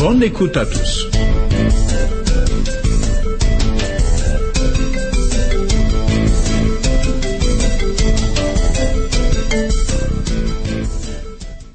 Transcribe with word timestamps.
Bonne 0.00 0.22
écoute 0.22 0.56
à 0.56 0.64
tous. 0.64 1.08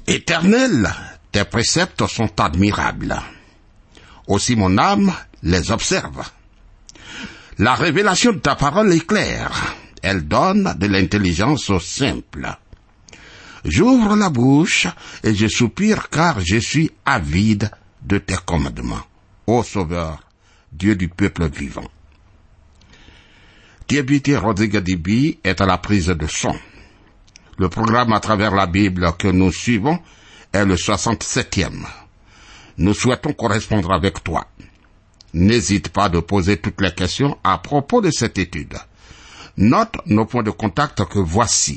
Éternel, 0.08 0.92
tes 1.30 1.44
préceptes 1.44 2.04
sont 2.08 2.40
admirables. 2.40 3.16
Aussi 4.26 4.56
mon 4.56 4.76
âme 4.76 5.12
les 5.44 5.70
observe. 5.70 6.24
La 7.58 7.76
révélation 7.76 8.32
de 8.32 8.38
ta 8.38 8.56
parole 8.56 8.92
est 8.92 9.06
claire. 9.06 9.76
Elle 10.02 10.26
donne 10.26 10.74
de 10.76 10.88
l'intelligence 10.88 11.70
aux 11.70 11.78
simples. 11.78 12.48
J'ouvre 13.64 14.16
la 14.16 14.30
bouche 14.30 14.88
et 15.22 15.32
je 15.32 15.46
soupire 15.46 16.08
car 16.10 16.40
je 16.40 16.56
suis 16.56 16.90
avide 17.04 17.70
de 18.06 18.18
tes 18.18 18.36
commandements. 18.46 19.04
Ô 19.46 19.62
Sauveur, 19.62 20.22
Dieu 20.72 20.96
du 20.96 21.08
peuple 21.08 21.48
vivant. 21.48 21.88
Diabité 23.88 24.36
Rodriguez 24.36 25.38
est 25.44 25.60
à 25.60 25.66
la 25.66 25.78
prise 25.78 26.06
de 26.06 26.26
son. 26.26 26.54
Le 27.58 27.68
programme 27.68 28.12
à 28.12 28.20
travers 28.20 28.54
la 28.54 28.66
Bible 28.66 29.12
que 29.18 29.28
nous 29.28 29.52
suivons 29.52 29.98
est 30.52 30.64
le 30.64 30.74
67e. 30.74 31.84
Nous 32.78 32.94
souhaitons 32.94 33.32
correspondre 33.32 33.92
avec 33.92 34.22
toi. 34.22 34.46
N'hésite 35.32 35.88
pas 35.90 36.08
de 36.08 36.20
poser 36.20 36.58
toutes 36.58 36.80
les 36.80 36.92
questions 36.92 37.38
à 37.44 37.58
propos 37.58 38.00
de 38.00 38.10
cette 38.10 38.38
étude. 38.38 38.76
Note 39.56 39.96
nos 40.06 40.26
points 40.26 40.42
de 40.42 40.50
contact 40.50 41.04
que 41.06 41.18
voici. 41.18 41.76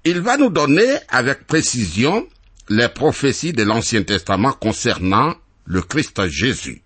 Il 0.05 0.21
va 0.21 0.37
nous 0.37 0.51
donner 0.51 0.99
avec 1.09 1.47
précision 1.47 2.27
les 2.69 2.89
prophéties 2.89 3.53
de 3.53 3.63
l'Ancien 3.63 4.03
Testament 4.03 4.53
concernant 4.53 5.35
le 5.65 5.83
Christ 5.83 6.27
Jésus. 6.29 6.83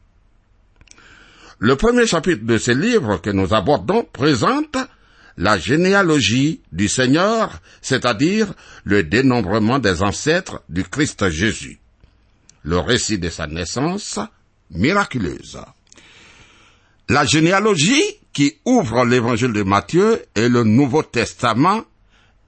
Le 1.58 1.76
premier 1.76 2.06
chapitre 2.06 2.44
de 2.44 2.58
ce 2.58 2.72
livre 2.72 3.18
que 3.18 3.30
nous 3.30 3.54
abordons 3.54 4.04
présente 4.12 4.76
la 5.36 5.58
généalogie 5.58 6.60
du 6.72 6.88
Seigneur, 6.88 7.60
c'est-à-dire 7.80 8.52
le 8.84 9.02
dénombrement 9.02 9.78
des 9.78 10.02
ancêtres 10.02 10.62
du 10.68 10.84
Christ 10.84 11.30
Jésus. 11.30 11.78
Le 12.64 12.78
récit 12.78 13.18
de 13.18 13.28
sa 13.28 13.46
naissance 13.46 14.18
miraculeuse. 14.70 15.58
La 17.08 17.24
généalogie 17.24 18.02
qui 18.32 18.56
ouvre 18.64 19.04
l'évangile 19.04 19.52
de 19.52 19.62
Matthieu 19.62 20.24
et 20.34 20.48
le 20.48 20.64
Nouveau 20.64 21.02
Testament 21.02 21.84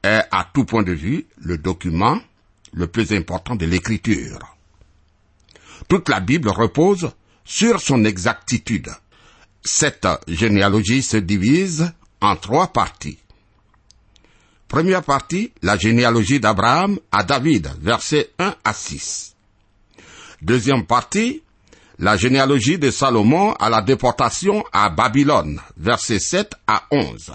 est 0.04 0.22
à 0.30 0.46
tout 0.52 0.64
point 0.64 0.82
de 0.82 0.92
vue 0.92 1.26
le 1.38 1.58
document 1.58 2.20
le 2.72 2.86
plus 2.86 3.12
important 3.12 3.56
de 3.56 3.66
l'écriture. 3.66 4.38
Toute 5.88 6.08
la 6.08 6.20
Bible 6.20 6.48
repose 6.50 7.10
sur 7.44 7.80
son 7.80 8.04
exactitude. 8.04 8.90
Cette 9.62 10.06
généalogie 10.28 11.02
se 11.02 11.16
divise 11.16 11.92
en 12.20 12.36
trois 12.36 12.68
parties. 12.68 13.18
Première 14.68 15.02
partie, 15.02 15.52
la 15.62 15.76
généalogie 15.76 16.40
d'Abraham 16.40 16.98
à 17.12 17.22
David, 17.22 17.70
versets 17.80 18.30
1 18.38 18.56
à 18.64 18.72
6. 18.72 19.34
Deuxième 20.42 20.84
partie, 20.84 21.42
la 21.98 22.16
généalogie 22.16 22.78
de 22.78 22.90
Salomon 22.90 23.52
à 23.52 23.70
la 23.70 23.82
déportation 23.82 24.64
à 24.72 24.90
Babylone, 24.90 25.60
versets 25.76 26.18
7 26.18 26.54
à 26.66 26.84
11. 26.90 27.32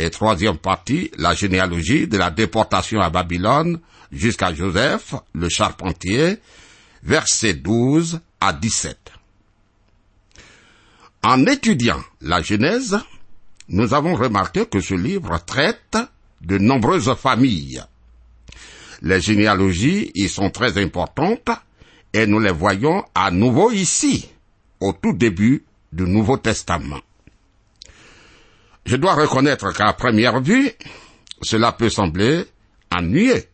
Et 0.00 0.10
troisième 0.10 0.58
partie, 0.58 1.10
la 1.18 1.34
généalogie 1.34 2.06
de 2.06 2.16
la 2.16 2.30
déportation 2.30 3.00
à 3.00 3.10
Babylone 3.10 3.80
jusqu'à 4.12 4.54
Joseph, 4.54 5.16
le 5.34 5.48
charpentier, 5.48 6.38
versets 7.02 7.54
12 7.54 8.20
à 8.40 8.52
17. 8.52 8.96
En 11.24 11.44
étudiant 11.46 12.00
la 12.20 12.40
Genèse, 12.42 12.96
nous 13.68 13.92
avons 13.92 14.14
remarqué 14.14 14.66
que 14.66 14.80
ce 14.80 14.94
livre 14.94 15.36
traite 15.44 15.98
de 16.42 16.58
nombreuses 16.58 17.12
familles. 17.16 17.82
Les 19.02 19.20
généalogies 19.20 20.12
y 20.14 20.28
sont 20.28 20.50
très 20.50 20.80
importantes 20.80 21.50
et 22.12 22.28
nous 22.28 22.38
les 22.38 22.52
voyons 22.52 23.04
à 23.16 23.32
nouveau 23.32 23.72
ici, 23.72 24.30
au 24.78 24.92
tout 24.92 25.12
début 25.12 25.64
du 25.90 26.04
Nouveau 26.04 26.36
Testament. 26.36 27.00
Je 28.88 28.96
dois 28.96 29.12
reconnaître 29.12 29.70
qu'à 29.74 29.92
première 29.92 30.40
vue, 30.40 30.70
cela 31.42 31.72
peut 31.72 31.90
sembler 31.90 32.46
ennuyeux. 32.90 33.44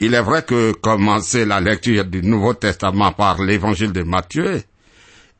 Il 0.00 0.14
est 0.14 0.20
vrai 0.20 0.44
que 0.44 0.72
commencer 0.72 1.44
la 1.44 1.60
lecture 1.60 2.04
du 2.04 2.20
Nouveau 2.20 2.54
Testament 2.54 3.12
par 3.12 3.40
l'évangile 3.40 3.92
de 3.92 4.02
Matthieu 4.02 4.64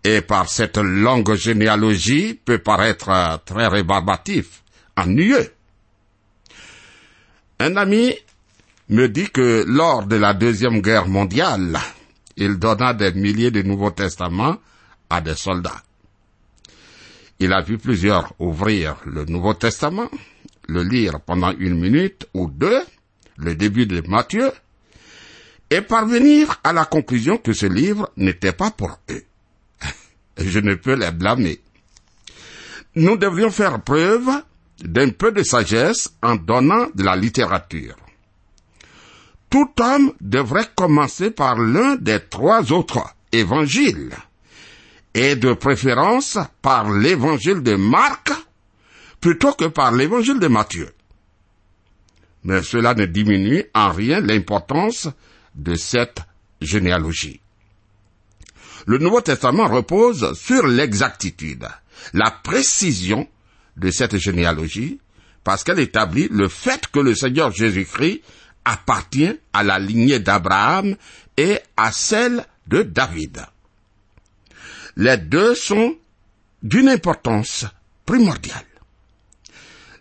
et 0.05 0.21
par 0.21 0.49
cette 0.49 0.77
longue 0.77 1.35
généalogie 1.35 2.35
peut 2.35 2.59
paraître 2.59 3.41
très 3.45 3.67
rébarbatif, 3.67 4.63
ennuyeux. 4.97 5.53
Un 7.59 7.77
ami 7.77 8.15
me 8.89 9.09
dit 9.09 9.31
que 9.31 9.65
lors 9.67 10.07
de 10.07 10.15
la 10.15 10.33
Deuxième 10.33 10.81
Guerre 10.81 11.09
mondiale, 11.09 11.77
il 12.37 12.61
donna 12.61 12.95
des 12.95 13.15
milliers 13.15 13.51
de 13.51 13.63
Nouveaux 13.63 13.91
Testaments 13.91 14.59
à 15.11 15.21
des 15.21 15.35
soldats. 15.35 15.83
Il 17.41 17.53
a 17.53 17.61
vu 17.61 17.79
plusieurs 17.79 18.33
ouvrir 18.39 18.97
le 19.05 19.25
Nouveau 19.25 19.55
Testament, 19.55 20.09
le 20.69 20.83
lire 20.83 21.21
pendant 21.21 21.53
une 21.53 21.79
minute 21.79 22.27
ou 22.35 22.49
deux, 22.49 22.83
le 23.37 23.55
début 23.55 23.87
de 23.87 24.01
Matthieu, 24.09 24.51
et 25.71 25.81
parvenir 25.81 26.61
à 26.63 26.73
la 26.73 26.85
conclusion 26.85 27.39
que 27.39 27.53
ce 27.53 27.67
livre 27.67 28.11
n'était 28.17 28.53
pas 28.53 28.71
pour 28.71 28.99
eux. 29.11 29.25
Je 30.39 30.61
ne 30.61 30.75
peux 30.75 30.95
les 30.95 31.11
blâmer. 31.11 31.61
Nous 32.95 33.17
devrions 33.17 33.51
faire 33.51 33.83
preuve 33.83 34.31
d'un 34.83 35.11
peu 35.11 35.33
de 35.33 35.43
sagesse 35.43 36.15
en 36.23 36.37
donnant 36.37 36.89
de 36.95 37.03
la 37.03 37.17
littérature. 37.17 37.97
Tout 39.51 39.71
homme 39.81 40.13
devrait 40.21 40.71
commencer 40.75 41.31
par 41.31 41.59
l'un 41.59 41.97
des 41.97 42.21
trois 42.29 42.73
autres 42.73 43.15
évangiles, 43.33 44.11
et 45.15 45.37
de 45.37 45.53
préférence 45.53 46.39
par 46.61 46.91
l'évangile 46.91 47.63
de 47.63 47.77
Marc, 47.77 48.33
plutôt 49.21 49.53
que 49.53 49.67
par 49.67 49.93
l'évangile 49.93 50.41
de 50.41 50.49
Matthieu. 50.49 50.93
Mais 52.43 52.63
cela 52.63 52.95
ne 52.95 53.07
diminue 53.07 53.65
en 53.75 53.91
rien 53.91 54.21
l'importance 54.21 55.09
de 55.55 55.77
cette 55.77 56.21
généalogie. 56.61 57.41
Le 58.87 58.99
Nouveau 58.99 59.23
Testament 59.23 59.69
repose 59.69 60.39
sur 60.39 60.67
l'exactitude, 60.67 61.67
la 62.13 62.31
précision 62.31 63.27
de 63.77 63.91
cette 63.91 64.19
généalogie, 64.19 65.01
parce 65.43 65.65
qu'elle 65.65 65.79
établit 65.79 66.29
le 66.31 66.49
fait 66.49 66.87
que 66.89 67.01
le 67.01 67.15
Seigneur 67.15 67.51
Jésus-Christ 67.51 68.21
appartient 68.65 69.39
à 69.53 69.63
la 69.63 69.79
lignée 69.79 70.19
d'Abraham 70.19 70.97
et 71.37 71.59
à 71.77 71.93
celle 71.93 72.45
de 72.67 72.83
David. 72.83 73.47
Les 74.97 75.17
deux 75.17 75.55
sont 75.55 75.97
d'une 76.63 76.89
importance 76.89 77.67
primordiale. 78.07 78.65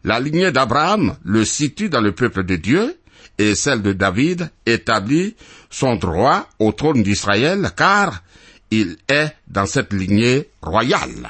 La 0.04 0.20
lignée 0.20 0.52
d'Abraham 0.52 1.16
le 1.24 1.46
situe 1.46 1.90
dans 1.90 2.02
le 2.02 2.12
peuple 2.12 2.44
de 2.44 2.56
Dieu 2.58 2.98
et 3.38 3.56
celle 3.56 3.82
de 3.82 3.94
David 3.94 4.52
établit 4.66 5.36
son 5.70 5.96
droit 5.96 6.48
au 6.60 6.72
trône 6.74 7.04
d'Israël 7.04 7.72
car 7.76 8.22
il 8.70 8.98
est 9.08 9.32
dans 9.48 9.66
cette 9.66 9.94
lignée 9.94 10.50
royale. 10.62 11.30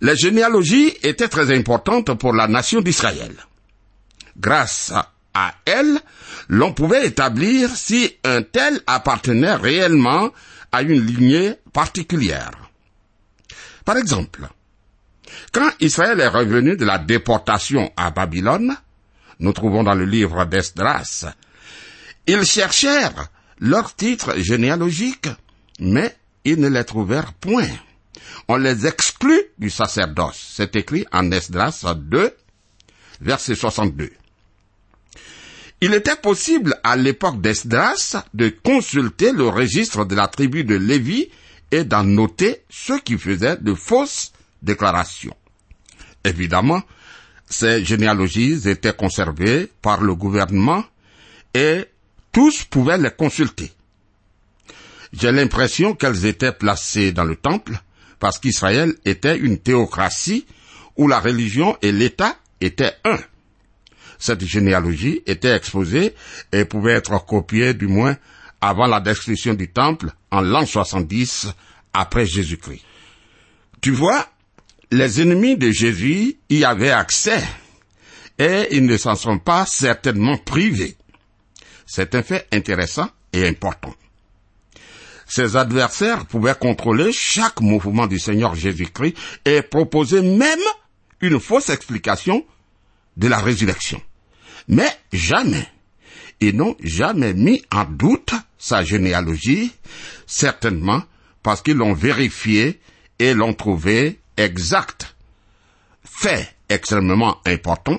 Les 0.00 0.16
généalogies 0.16 0.94
étaient 1.02 1.28
très 1.28 1.54
importantes 1.56 2.14
pour 2.18 2.34
la 2.34 2.48
nation 2.48 2.80
d'Israël. 2.80 3.34
Grâce 4.36 4.92
à 5.34 5.54
elles, 5.64 5.98
l'on 6.48 6.72
pouvait 6.72 7.06
établir 7.06 7.70
si 7.74 8.16
un 8.24 8.42
tel 8.42 8.80
appartenait 8.86 9.54
réellement 9.54 10.30
à 10.72 10.82
une 10.82 11.04
lignée 11.04 11.54
particulière. 11.72 12.50
Par 13.84 13.96
exemple, 13.96 14.48
quand 15.52 15.70
Israël 15.80 16.20
est 16.20 16.28
revenu 16.28 16.76
de 16.76 16.84
la 16.84 16.98
déportation 16.98 17.92
à 17.96 18.10
Babylone, 18.10 18.76
nous 19.40 19.52
trouvons 19.52 19.82
dans 19.82 19.94
le 19.94 20.04
livre 20.04 20.44
d'Esdras, 20.44 21.26
ils 22.26 22.44
cherchèrent 22.44 23.28
leur 23.58 23.94
titre 23.94 24.38
généalogique, 24.38 25.28
mais 25.78 26.16
ils 26.44 26.60
ne 26.60 26.68
les 26.68 26.84
trouvèrent 26.84 27.32
point. 27.34 27.68
On 28.48 28.56
les 28.56 28.86
exclut 28.86 29.42
du 29.58 29.70
sacerdoce. 29.70 30.52
C'est 30.54 30.76
écrit 30.76 31.06
en 31.12 31.30
Esdras 31.30 31.94
2, 31.96 32.34
verset 33.20 33.54
62. 33.54 34.10
Il 35.84 35.94
était 35.94 36.14
possible 36.14 36.78
à 36.84 36.94
l'époque 36.94 37.40
d'Esdras 37.40 38.22
de 38.34 38.50
consulter 38.62 39.32
le 39.32 39.48
registre 39.48 40.04
de 40.04 40.14
la 40.14 40.28
tribu 40.28 40.62
de 40.62 40.76
Lévi 40.76 41.28
et 41.72 41.82
d'en 41.82 42.04
noter 42.04 42.62
ceux 42.70 43.00
qui 43.00 43.18
faisaient 43.18 43.56
de 43.56 43.74
fausses 43.74 44.30
déclarations. 44.62 45.36
Évidemment, 46.22 46.82
ces 47.50 47.84
généalogies 47.84 48.68
étaient 48.68 48.94
conservées 48.94 49.72
par 49.82 50.02
le 50.02 50.14
gouvernement 50.14 50.84
et 51.52 51.86
tous 52.30 52.62
pouvaient 52.62 52.98
les 52.98 53.10
consulter. 53.10 53.72
J'ai 55.12 55.32
l'impression 55.32 55.96
qu'elles 55.96 56.26
étaient 56.26 56.52
placées 56.52 57.10
dans 57.10 57.24
le 57.24 57.34
temple 57.34 57.76
parce 58.20 58.38
qu'Israël 58.38 58.94
était 59.04 59.36
une 59.36 59.58
théocratie 59.58 60.46
où 60.96 61.08
la 61.08 61.18
religion 61.18 61.76
et 61.82 61.90
l'État 61.90 62.36
étaient 62.60 62.94
un 63.04 63.18
cette 64.22 64.46
généalogie 64.46 65.20
était 65.26 65.52
exposée 65.52 66.14
et 66.52 66.64
pouvait 66.64 66.92
être 66.92 67.26
copiée 67.26 67.74
du 67.74 67.88
moins 67.88 68.16
avant 68.60 68.86
la 68.86 69.00
destruction 69.00 69.52
du 69.54 69.72
temple 69.72 70.12
en 70.30 70.40
l'an 70.40 70.64
70 70.64 71.48
après 71.92 72.24
Jésus-Christ. 72.24 72.82
Tu 73.80 73.90
vois, 73.90 74.28
les 74.92 75.20
ennemis 75.20 75.56
de 75.56 75.72
Jésus 75.72 76.36
y 76.48 76.62
avaient 76.62 76.92
accès 76.92 77.42
et 78.38 78.68
ils 78.70 78.86
ne 78.86 78.96
s'en 78.96 79.16
sont 79.16 79.40
pas 79.40 79.66
certainement 79.66 80.38
privés. 80.38 80.96
C'est 81.84 82.14
un 82.14 82.22
fait 82.22 82.46
intéressant 82.52 83.10
et 83.32 83.48
important. 83.48 83.92
Ses 85.26 85.56
adversaires 85.56 86.26
pouvaient 86.26 86.54
contrôler 86.54 87.10
chaque 87.12 87.60
mouvement 87.60 88.06
du 88.06 88.20
Seigneur 88.20 88.54
Jésus-Christ 88.54 89.16
et 89.44 89.62
proposer 89.62 90.22
même 90.22 90.60
une 91.20 91.40
fausse 91.40 91.70
explication 91.70 92.46
de 93.16 93.26
la 93.26 93.40
résurrection 93.40 94.00
mais 94.68 94.90
jamais. 95.12 95.66
Ils 96.40 96.56
n'ont 96.56 96.76
jamais 96.82 97.34
mis 97.34 97.62
en 97.72 97.84
doute 97.84 98.32
sa 98.58 98.82
généalogie, 98.82 99.72
certainement 100.26 101.02
parce 101.42 101.62
qu'ils 101.62 101.76
l'ont 101.76 101.94
vérifié 101.94 102.80
et 103.18 103.34
l'ont 103.34 103.54
trouvé 103.54 104.18
exact. 104.36 105.14
Fait 106.04 106.54
extrêmement 106.68 107.38
important, 107.46 107.98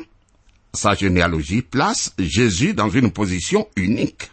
sa 0.74 0.96
généalogie 0.96 1.62
place 1.62 2.14
Jésus 2.18 2.74
dans 2.74 2.90
une 2.90 3.12
position 3.12 3.68
unique. 3.76 4.32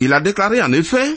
Il 0.00 0.12
a 0.12 0.20
déclaré 0.20 0.62
en 0.62 0.72
effet, 0.72 1.14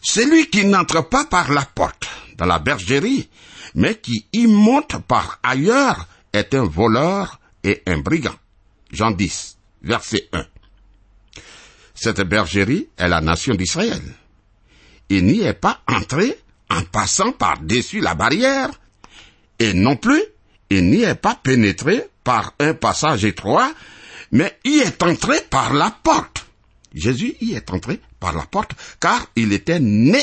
celui 0.00 0.48
qui 0.48 0.64
n'entre 0.64 1.08
pas 1.08 1.24
par 1.24 1.52
la 1.52 1.62
porte 1.62 2.08
dans 2.36 2.46
la 2.46 2.58
bergerie, 2.58 3.28
mais 3.74 3.96
qui 3.96 4.26
y 4.32 4.46
monte 4.46 4.98
par 5.06 5.40
ailleurs 5.42 6.08
est 6.32 6.54
un 6.54 6.64
voleur 6.64 7.40
et 7.62 7.82
un 7.86 7.98
brigand. 7.98 8.34
Jean 8.94 9.10
10, 9.10 9.58
verset 9.82 10.28
1. 10.32 10.46
Cette 11.94 12.20
bergerie 12.22 12.88
est 12.96 13.08
la 13.08 13.20
nation 13.20 13.54
d'Israël. 13.54 14.02
Il 15.08 15.26
n'y 15.26 15.40
est 15.40 15.54
pas 15.54 15.80
entré 15.88 16.38
en 16.70 16.82
passant 16.82 17.32
par-dessus 17.32 18.00
la 18.00 18.14
barrière, 18.14 18.70
et 19.58 19.74
non 19.74 19.96
plus 19.96 20.22
il 20.70 20.88
n'y 20.90 21.02
est 21.02 21.14
pas 21.14 21.34
pénétré 21.34 22.08
par 22.22 22.54
un 22.58 22.74
passage 22.74 23.24
étroit, 23.24 23.72
mais 24.32 24.58
y 24.64 24.78
est 24.78 25.02
entré 25.02 25.40
par 25.50 25.74
la 25.74 25.90
porte. 25.90 26.46
Jésus 26.94 27.34
y 27.40 27.54
est 27.54 27.70
entré 27.70 28.00
par 28.18 28.32
la 28.32 28.46
porte, 28.46 28.72
car 29.00 29.26
il 29.36 29.52
était 29.52 29.80
né 29.80 30.22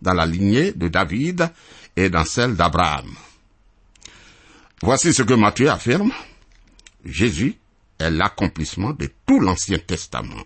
dans 0.00 0.14
la 0.14 0.26
lignée 0.26 0.72
de 0.72 0.88
David 0.88 1.50
et 1.96 2.08
dans 2.08 2.24
celle 2.24 2.54
d'Abraham. 2.54 3.14
Voici 4.82 5.12
ce 5.12 5.22
que 5.22 5.34
Matthieu 5.34 5.70
affirme. 5.70 6.12
Jésus 7.04 7.56
est 7.98 8.10
l'accomplissement 8.10 8.92
de 8.92 9.08
tout 9.26 9.40
l'Ancien 9.40 9.78
Testament. 9.78 10.44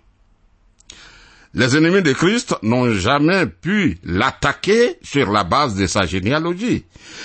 Les 1.52 1.76
ennemis 1.76 2.02
de 2.02 2.12
Christ 2.12 2.54
n'ont 2.62 2.92
jamais 2.94 3.46
pu 3.46 3.98
l'attaquer 4.04 4.98
sur 5.02 5.32
la 5.32 5.42
base 5.42 5.74
de 5.74 5.86
sa 5.86 6.06
généalogie. 6.06 6.84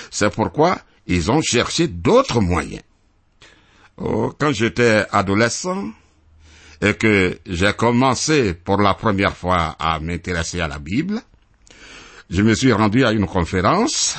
C'est 0.10 0.34
pourquoi 0.34 0.80
ils 1.06 1.32
ont 1.32 1.42
cherché 1.42 1.88
d'autres 1.88 2.42
moyens. 2.42 2.82
Oh, 3.98 4.34
quand 4.40 4.52
j'étais 4.52 5.06
adolescent 5.12 5.92
et 6.82 6.96
que 6.96 7.40
j'ai 7.46 7.74
commencé 7.74 8.56
pour 8.56 8.78
la 8.82 8.96
première 8.96 9.38
fois 9.38 9.76
à 9.80 10.00
m'intéresser 10.00 10.60
à 10.60 10.68
la 10.68 10.80
Bible, 10.80 11.22
je 12.30 12.42
me 12.42 12.56
suis 12.56 12.74
rendu 12.74 13.06
à 13.06 13.12
une 13.12 13.28
conférence 13.28 14.18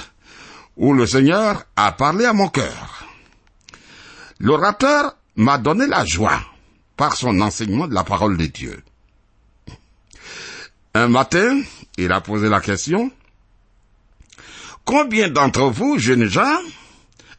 où 0.76 0.94
le 0.94 1.06
Seigneur 1.06 1.64
a 1.74 1.92
parlé 1.92 2.24
à 2.24 2.32
mon 2.32 2.48
cœur. 2.48 3.04
L'orateur 4.38 5.16
m'a 5.36 5.58
donné 5.58 5.86
la 5.86 6.04
joie 6.04 6.40
par 6.96 7.16
son 7.16 7.40
enseignement 7.40 7.86
de 7.86 7.94
la 7.94 8.04
parole 8.04 8.36
de 8.36 8.46
Dieu. 8.46 8.82
Un 10.94 11.08
matin, 11.08 11.60
il 11.98 12.10
a 12.10 12.20
posé 12.20 12.48
la 12.48 12.60
question, 12.60 13.10
Combien 14.86 15.28
d'entre 15.28 15.64
vous, 15.64 15.98
jeunes 15.98 16.28
gens, 16.28 16.60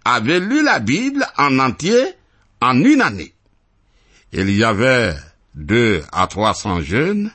avez 0.04 0.42
lu 0.42 0.63
la 0.63 0.80
Bible 0.80 1.25
en 1.38 1.60
entier 1.60 2.13
en 2.60 2.84
une 2.84 3.01
année? 3.01 3.34
Il 4.34 4.51
y 4.51 4.66
avait 4.66 5.16
deux 5.56 6.04
à 6.12 6.27
trois 6.27 6.54
cents 6.54 6.82
jeunes, 6.82 7.32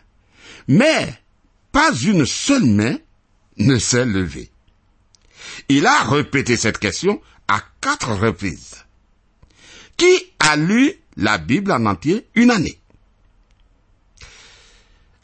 mais 0.68 1.14
pas 1.72 1.92
une 1.94 2.26
seule 2.26 2.66
main 2.66 2.98
ne 3.56 3.78
s'est 3.78 4.04
levée. 4.04 4.50
Il 5.70 5.86
a 5.86 6.02
répété 6.04 6.58
cette 6.58 6.78
question 6.78 7.22
à 7.48 7.62
quatre 7.80 8.12
reprises. 8.12 8.81
Qui 9.96 10.32
a 10.38 10.56
lu 10.56 10.92
la 11.16 11.38
Bible 11.38 11.72
en 11.72 11.86
entier 11.86 12.26
une 12.34 12.50
année? 12.50 12.78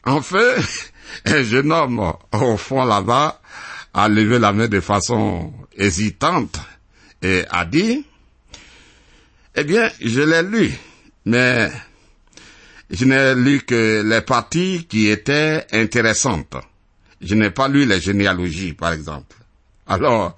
Enfin, 0.05 0.55
un 1.25 1.43
jeune 1.43 1.71
homme 1.71 2.13
au 2.31 2.57
fond 2.57 2.85
là-bas 2.85 3.41
a 3.93 4.07
levé 4.07 4.39
la 4.39 4.53
main 4.53 4.67
de 4.67 4.79
façon 4.79 5.53
hésitante 5.75 6.59
et 7.21 7.43
a 7.49 7.65
dit, 7.65 8.05
eh 9.55 9.63
bien, 9.63 9.89
je 9.99 10.21
l'ai 10.21 10.43
lu, 10.43 10.71
mais 11.25 11.69
je 12.89 13.05
n'ai 13.05 13.35
lu 13.35 13.61
que 13.61 14.03
les 14.05 14.21
parties 14.21 14.85
qui 14.87 15.09
étaient 15.09 15.65
intéressantes. 15.71 16.55
Je 17.21 17.35
n'ai 17.35 17.51
pas 17.51 17.67
lu 17.67 17.85
les 17.85 17.99
généalogies, 17.99 18.73
par 18.73 18.93
exemple. 18.93 19.35
Alors, 19.85 20.37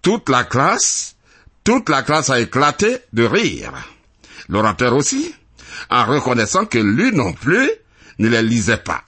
toute 0.00 0.28
la 0.28 0.44
classe 0.44 1.15
toute 1.66 1.88
la 1.88 2.04
classe 2.04 2.30
a 2.30 2.38
éclaté 2.38 2.98
de 3.12 3.24
rire. 3.24 3.72
L'orateur 4.48 4.94
aussi, 4.94 5.34
en 5.90 6.04
reconnaissant 6.06 6.64
que 6.64 6.78
lui 6.78 7.10
non 7.10 7.32
plus 7.32 7.68
ne 8.20 8.28
les 8.28 8.42
lisait 8.42 8.76
pas. 8.76 9.02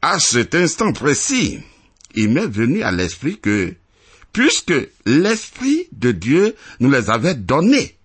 À 0.00 0.20
cet 0.20 0.54
instant 0.54 0.92
précis, 0.92 1.60
il 2.14 2.30
m'est 2.30 2.46
venu 2.46 2.84
à 2.84 2.92
l'esprit 2.92 3.40
que 3.40 3.74
puisque 4.32 4.72
l'Esprit 5.04 5.88
de 5.90 6.12
Dieu 6.12 6.54
nous 6.78 6.90
les 6.90 7.10
avait 7.10 7.34
donnés. 7.34 7.96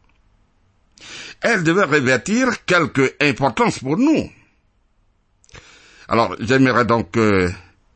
Elles 1.42 1.64
devaient 1.64 1.84
revêtir 1.84 2.66
quelque 2.66 3.16
importance 3.22 3.80
pour 3.80 3.98
nous. 3.98 4.30
Alors, 6.08 6.36
j'aimerais 6.40 6.86
donc 6.86 7.12
que 7.12 7.50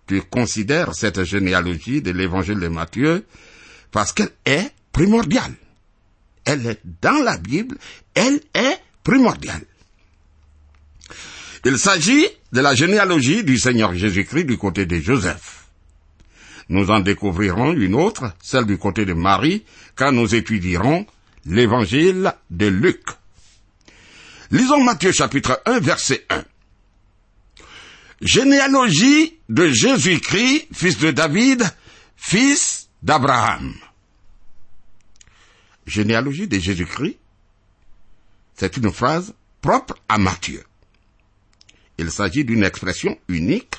tu 0.06 0.22
considères 0.22 0.94
cette 0.94 1.24
généalogie 1.24 2.04
de 2.04 2.12
l'évangile 2.12 2.60
de 2.60 2.68
Matthieu 2.68 3.26
parce 3.92 4.14
qu'elle 4.14 4.32
est 4.46 4.72
primordiale. 4.92 5.54
Elle 6.46 6.66
est 6.66 6.82
dans 7.02 7.24
la 7.24 7.38
Bible, 7.38 7.78
elle 8.16 8.42
est 8.54 8.80
primordiale. 9.04 9.64
Il 11.64 11.78
s'agit 11.78 12.26
de 12.52 12.62
la 12.62 12.74
généalogie 12.74 13.44
du 13.44 13.58
Seigneur 13.58 13.94
Jésus-Christ 13.94 14.46
du 14.46 14.58
côté 14.58 14.86
de 14.86 14.98
Joseph. 14.98 15.66
Nous 16.70 16.90
en 16.90 17.02
découvrirons 17.02 17.74
une 17.74 17.96
autre, 17.96 18.34
celle 18.42 18.66
du 18.66 18.78
côté 18.78 19.06
de 19.06 19.14
Marie, 19.14 19.64
quand 19.96 20.12
nous 20.12 20.34
étudierons 20.34 21.06
l'évangile 21.46 22.34
de 22.50 22.68
Luc. 22.68 23.04
Lisons 24.52 24.84
Matthieu 24.84 25.12
chapitre 25.12 25.62
1 25.66 25.80
verset 25.80 26.26
1. 26.30 26.44
Généalogie 28.22 29.38
de 29.50 29.68
Jésus-Christ, 29.68 30.68
fils 30.74 30.98
de 31.00 31.12
David, 31.12 31.64
fils 32.16 32.81
d'Abraham. 33.02 33.74
Généalogie 35.86 36.48
de 36.48 36.60
Jésus-Christ, 36.60 37.18
c'est 38.56 38.78
une 38.78 38.92
phrase 38.92 39.34
propre 39.62 39.96
à 40.08 40.18
Matthieu. 40.18 40.64
Il 41.98 42.12
s'agit 42.12 42.46
d'une 42.46 42.64
expression 42.64 43.18
unique 43.28 43.76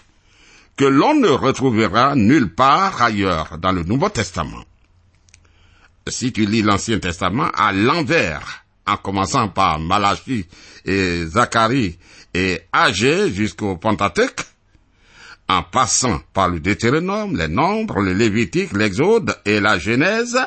que 0.76 0.84
l'on 0.84 1.14
ne 1.14 1.28
retrouvera 1.28 2.14
nulle 2.16 2.52
part 2.54 3.00
ailleurs 3.02 3.58
dans 3.58 3.72
le 3.72 3.84
Nouveau 3.84 4.08
Testament. 4.08 4.64
Si 6.08 6.32
tu 6.32 6.46
lis 6.46 6.62
l'Ancien 6.62 6.98
Testament 6.98 7.50
à 7.54 7.72
l'envers, 7.72 8.64
en 8.86 8.96
commençant 8.96 9.48
par 9.48 9.78
Malachie 9.78 10.46
et 10.84 11.24
Zacharie 11.26 11.98
et 12.34 12.60
Agé 12.72 13.32
jusqu'au 13.32 13.76
Pentateuque, 13.76 14.40
en 15.52 15.62
passant 15.62 16.20
par 16.32 16.48
le 16.48 16.60
Deutéronome, 16.60 17.36
les 17.36 17.48
Nombres, 17.48 18.00
le 18.00 18.12
Lévitique, 18.12 18.72
l'Exode 18.72 19.36
et 19.44 19.60
la 19.60 19.78
Genèse, 19.78 20.38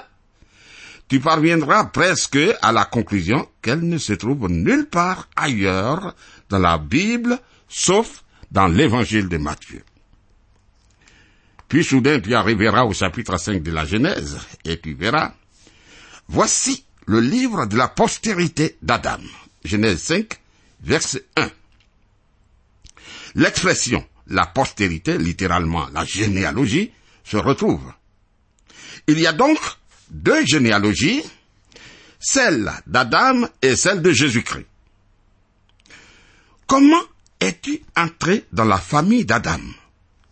tu 1.07 1.19
parviendras 1.19 1.85
presque 1.85 2.39
à 2.61 2.71
la 2.71 2.85
conclusion 2.85 3.47
qu'elle 3.61 3.87
ne 3.87 3.99
se 3.99 4.13
trouve 4.13 4.49
nulle 4.49 4.87
part 4.87 5.29
ailleurs 5.35 6.15
dans 6.49 6.59
la 6.59 6.77
Bible, 6.79 7.37
sauf 7.67 8.23
dans 8.51 8.67
l'Évangile 8.67 9.29
de 9.29 9.37
Matthieu. 9.37 9.83
Puis 11.67 11.83
soudain 11.83 12.19
tu 12.19 12.33
arriveras 12.33 12.83
au 12.85 12.93
chapitre 12.93 13.37
5 13.37 13.61
de 13.61 13.71
la 13.71 13.85
Genèse, 13.85 14.39
et 14.63 14.79
tu 14.79 14.95
verras, 14.95 15.33
voici 16.27 16.85
le 17.05 17.19
livre 17.19 17.67
de 17.67 17.77
la 17.77 17.87
postérité 17.87 18.77
d'Adam. 18.81 19.21
Genèse 19.63 20.01
5, 20.01 20.39
verset 20.81 21.25
1. 21.37 21.49
L'expression 23.35 24.03
la 24.27 24.45
postérité, 24.45 25.17
littéralement 25.17 25.87
la 25.93 26.05
généalogie, 26.05 26.91
se 27.23 27.37
retrouve. 27.37 27.91
Il 29.07 29.19
y 29.19 29.27
a 29.27 29.33
donc 29.33 29.59
deux 30.09 30.45
généalogies, 30.45 31.23
celle 32.19 32.71
d'Adam 32.87 33.47
et 33.61 33.75
celle 33.75 34.01
de 34.01 34.11
Jésus-Christ. 34.11 34.65
Comment 36.67 37.03
es-tu 37.39 37.83
entré 37.95 38.45
dans 38.51 38.65
la 38.65 38.77
famille 38.77 39.25
d'Adam? 39.25 39.59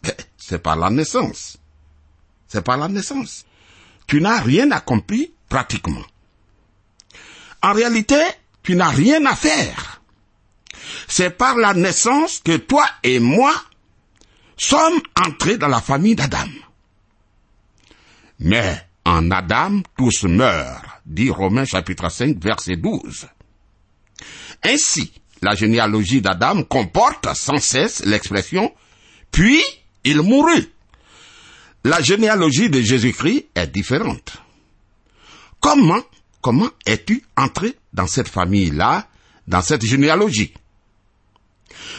Ben, 0.01 0.13
C'est 0.37 0.59
par 0.59 0.75
la 0.75 0.89
naissance. 0.89 1.57
C'est 2.47 2.63
par 2.63 2.77
la 2.77 2.87
naissance. 2.87 3.45
Tu 4.07 4.21
n'as 4.21 4.41
rien 4.41 4.71
accompli 4.71 5.33
pratiquement. 5.49 6.03
En 7.61 7.73
réalité, 7.73 8.19
tu 8.63 8.75
n'as 8.75 8.89
rien 8.89 9.25
à 9.25 9.35
faire. 9.35 10.01
C'est 11.07 11.37
par 11.37 11.55
la 11.57 11.73
naissance 11.73 12.41
que 12.43 12.57
toi 12.57 12.85
et 13.03 13.19
moi 13.19 13.53
sommes 14.63 15.01
entrés 15.25 15.57
dans 15.57 15.67
la 15.67 15.81
famille 15.81 16.15
d'Adam. 16.15 16.49
Mais 18.39 18.81
en 19.05 19.29
Adam, 19.31 19.81
tous 19.97 20.23
meurent, 20.23 20.99
dit 21.05 21.29
Romains 21.29 21.65
chapitre 21.65 22.09
5, 22.09 22.37
verset 22.41 22.77
12. 22.77 23.27
Ainsi, 24.63 25.11
la 25.41 25.55
généalogie 25.55 26.21
d'Adam 26.21 26.63
comporte 26.63 27.27
sans 27.35 27.59
cesse 27.59 28.05
l'expression 28.05 28.73
puis 29.31 29.61
il 30.05 30.21
mourut. 30.21 30.69
La 31.83 32.01
généalogie 32.01 32.69
de 32.69 32.79
Jésus-Christ 32.79 33.47
est 33.55 33.67
différente. 33.67 34.37
Comment, 35.59 36.01
comment 36.39 36.69
es-tu 36.85 37.25
entré 37.35 37.75
dans 37.91 38.07
cette 38.07 38.29
famille-là, 38.29 39.07
dans 39.47 39.61
cette 39.61 39.85
généalogie? 39.85 40.53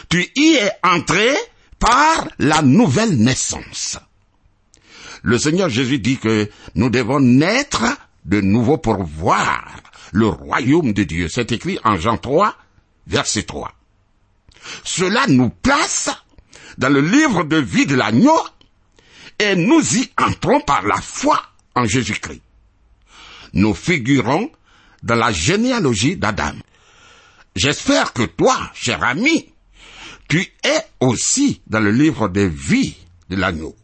Tu 0.09 0.27
y 0.35 0.55
es 0.55 0.71
entré 0.81 1.35
par 1.79 2.27
la 2.39 2.61
nouvelle 2.61 3.17
naissance. 3.17 3.97
Le 5.23 5.37
Seigneur 5.37 5.69
Jésus 5.69 5.99
dit 5.99 6.17
que 6.17 6.49
nous 6.75 6.89
devons 6.89 7.19
naître 7.19 7.83
de 8.25 8.41
nouveau 8.41 8.77
pour 8.77 9.03
voir 9.03 9.65
le 10.11 10.27
royaume 10.27 10.93
de 10.93 11.03
Dieu. 11.03 11.27
C'est 11.29 11.51
écrit 11.51 11.79
en 11.83 11.97
Jean 11.97 12.17
3, 12.17 12.55
verset 13.07 13.43
3. 13.43 13.73
Cela 14.83 15.27
nous 15.27 15.49
place 15.49 16.09
dans 16.77 16.89
le 16.89 17.01
livre 17.01 17.43
de 17.43 17.57
vie 17.57 17.85
de 17.85 17.95
l'agneau 17.95 18.39
et 19.39 19.55
nous 19.55 19.97
y 19.97 20.09
entrons 20.17 20.61
par 20.61 20.83
la 20.83 21.01
foi 21.01 21.41
en 21.75 21.85
Jésus-Christ. 21.85 22.41
Nous 23.53 23.73
figurons 23.73 24.51
dans 25.03 25.15
la 25.15 25.31
généalogie 25.31 26.17
d'Adam. 26.17 26.53
J'espère 27.55 28.13
que 28.13 28.23
toi, 28.23 28.55
cher 28.73 29.03
ami, 29.03 29.49
tu 30.27 30.39
es 30.63 30.81
aussi 30.99 31.61
dans 31.67 31.79
le 31.79 31.91
livre 31.91 32.27
de 32.27 32.41
vie 32.41 32.95
de 33.29 33.35
l'agneau. 33.35 33.75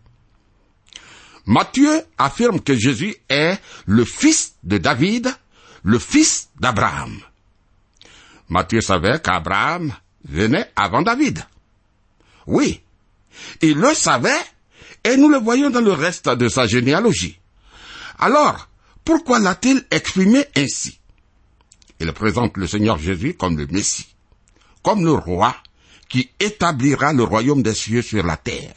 Matthieu 1.46 2.04
affirme 2.18 2.60
que 2.62 2.78
Jésus 2.78 3.16
est 3.30 3.60
le 3.86 4.06
fils 4.06 4.56
de 4.64 4.78
David, 4.78 5.34
le 5.84 6.00
fils 6.00 6.50
d'Abraham. 6.60 7.20
Matthieu 8.50 8.82
savait 8.82 9.20
qu'Abraham 9.20 9.94
venait 10.28 10.70
avant 10.76 11.02
David. 11.02 11.44
Oui, 12.48 12.82
il 13.62 13.78
le 13.78 13.94
savait 13.94 14.30
et 15.04 15.18
nous 15.18 15.30
le 15.30 15.38
voyons 15.38 15.70
dans 15.70 15.82
le 15.82 15.94
reste 15.94 16.30
de 16.30 16.48
sa 16.48 16.68
généalogie. 16.68 17.40
Alors, 18.20 18.70
pourquoi 19.04 19.40
l'a-t-il 19.40 19.84
exprimé 19.90 20.46
ainsi? 20.56 21.00
Il 22.00 22.12
présente 22.14 22.58
le 22.58 22.68
Seigneur 22.68 22.98
Jésus 22.98 23.34
comme 23.34 23.58
le 23.58 23.68
Messie, 23.68 24.08
comme 24.84 25.04
le 25.04 25.14
roi 25.14 25.56
qui 26.12 26.30
établira 26.40 27.14
le 27.14 27.24
royaume 27.24 27.64
des 27.64 27.74
cieux 27.74 28.02
sur 28.02 28.24
la 28.24 28.36
terre. 28.36 28.76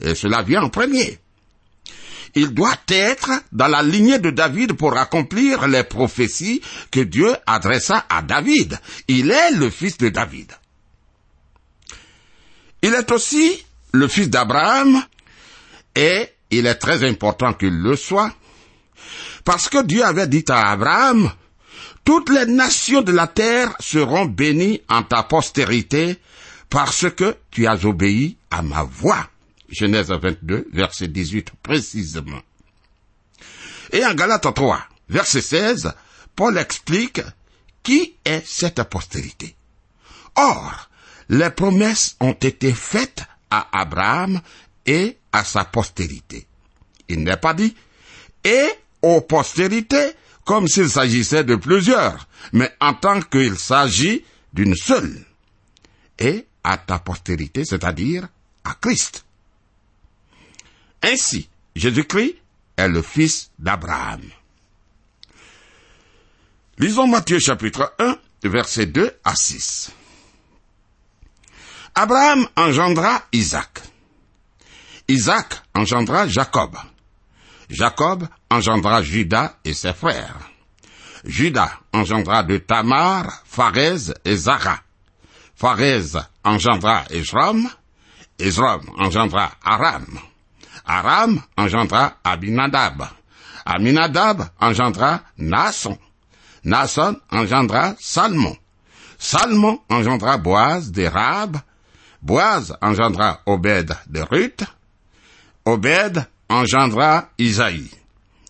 Et 0.00 0.14
cela 0.14 0.42
vient 0.42 0.62
en 0.62 0.68
premier. 0.68 1.18
Il 2.34 2.52
doit 2.52 2.76
être 2.88 3.30
dans 3.52 3.68
la 3.68 3.82
lignée 3.82 4.18
de 4.18 4.30
David 4.30 4.74
pour 4.74 4.96
accomplir 4.96 5.66
les 5.68 5.84
prophéties 5.84 6.60
que 6.90 7.00
Dieu 7.00 7.34
adressa 7.46 8.04
à 8.10 8.22
David. 8.22 8.78
Il 9.08 9.30
est 9.30 9.52
le 9.52 9.70
fils 9.70 9.96
de 9.98 10.10
David. 10.10 10.52
Il 12.82 12.92
est 12.92 13.10
aussi 13.10 13.64
le 13.92 14.06
fils 14.08 14.28
d'Abraham 14.28 15.02
et 15.94 16.28
il 16.50 16.66
est 16.66 16.74
très 16.74 17.08
important 17.08 17.54
qu'il 17.54 17.74
le 17.78 17.96
soit 17.96 18.34
parce 19.44 19.68
que 19.68 19.82
Dieu 19.82 20.04
avait 20.04 20.26
dit 20.26 20.44
à 20.48 20.72
Abraham, 20.72 21.30
toutes 22.04 22.30
les 22.30 22.46
nations 22.46 23.02
de 23.02 23.12
la 23.12 23.28
terre 23.28 23.74
seront 23.80 24.26
bénies 24.26 24.82
en 24.88 25.02
ta 25.04 25.22
postérité 25.22 26.18
parce 26.74 27.08
que 27.08 27.36
tu 27.52 27.68
as 27.68 27.84
obéi 27.84 28.36
à 28.50 28.60
ma 28.60 28.82
voix. 28.82 29.28
Genèse 29.68 30.08
22, 30.10 30.66
verset 30.72 31.06
18 31.06 31.52
précisément. 31.62 32.42
Et 33.92 34.04
en 34.04 34.12
Galates 34.12 34.52
3, 34.52 34.80
verset 35.08 35.40
16, 35.40 35.92
Paul 36.34 36.58
explique 36.58 37.20
qui 37.84 38.16
est 38.24 38.44
cette 38.44 38.82
postérité. 38.90 39.54
Or, 40.34 40.90
les 41.28 41.50
promesses 41.50 42.16
ont 42.18 42.32
été 42.32 42.72
faites 42.72 43.22
à 43.52 43.68
Abraham 43.72 44.40
et 44.84 45.16
à 45.30 45.44
sa 45.44 45.64
postérité. 45.64 46.44
Il 47.08 47.22
n'est 47.22 47.36
pas 47.36 47.54
dit 47.54 47.76
et 48.42 48.68
aux 49.00 49.20
postérités 49.20 50.10
comme 50.44 50.66
s'il 50.66 50.90
s'agissait 50.90 51.44
de 51.44 51.54
plusieurs, 51.54 52.26
mais 52.52 52.72
en 52.80 52.94
tant 52.94 53.20
qu'il 53.20 53.56
s'agit 53.60 54.24
d'une 54.52 54.74
seule. 54.74 55.24
Et 56.18 56.46
à 56.64 56.78
ta 56.78 56.98
postérité, 56.98 57.64
c'est-à-dire 57.64 58.26
à 58.64 58.74
Christ. 58.80 59.24
Ainsi, 61.02 61.48
Jésus-Christ 61.76 62.36
est 62.76 62.88
le 62.88 63.02
fils 63.02 63.50
d'Abraham. 63.58 64.22
Lisons 66.78 67.06
Matthieu 67.06 67.38
chapitre 67.38 67.94
1, 67.98 68.18
versets 68.44 68.86
2 68.86 69.12
à 69.22 69.36
6. 69.36 69.92
Abraham 71.94 72.48
engendra 72.56 73.22
Isaac. 73.32 73.82
Isaac 75.06 75.62
engendra 75.74 76.26
Jacob. 76.26 76.76
Jacob 77.70 78.26
engendra 78.50 79.02
Judas 79.02 79.58
et 79.64 79.74
ses 79.74 79.92
frères. 79.92 80.50
Judas 81.24 81.80
engendra 81.92 82.42
de 82.42 82.58
Tamar, 82.58 83.42
Pharez 83.44 84.12
et 84.24 84.36
Zara. 84.36 84.80
Pharez 85.54 86.18
engendra 86.44 87.06
Esrom, 87.10 87.68
Esrom 88.38 88.82
engendra 88.98 89.52
Aram. 89.62 90.06
Aram 90.84 91.42
engendra 91.56 92.16
Abinadab. 92.22 93.08
Aminadab 93.64 94.50
engendra 94.60 95.24
Nasson. 95.36 95.98
Nasson 96.62 97.20
engendra 97.32 97.96
Salmon. 97.98 98.56
Salmon 99.18 99.80
engendra 99.88 100.36
Boaz 100.36 100.90
de 100.90 101.08
Rab. 101.08 101.56
Boaz 102.20 102.72
engendra 102.82 103.40
Obed 103.46 103.90
de 104.06 104.24
Ruth. 104.24 104.64
Obed 105.64 106.26
engendra 106.48 107.30
Isaïe. 107.38 107.90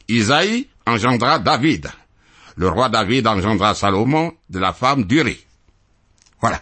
Isaïe 0.09 0.69
engendra 0.87 1.39
David. 1.39 1.87
Le 2.57 2.69
roi 2.69 2.89
David 2.89 3.27
engendra 3.27 3.75
Salomon 3.75 4.33
de 4.49 4.59
la 4.59 4.73
femme 4.73 5.05
d'Uri. 5.05 5.39
Voilà. 6.41 6.61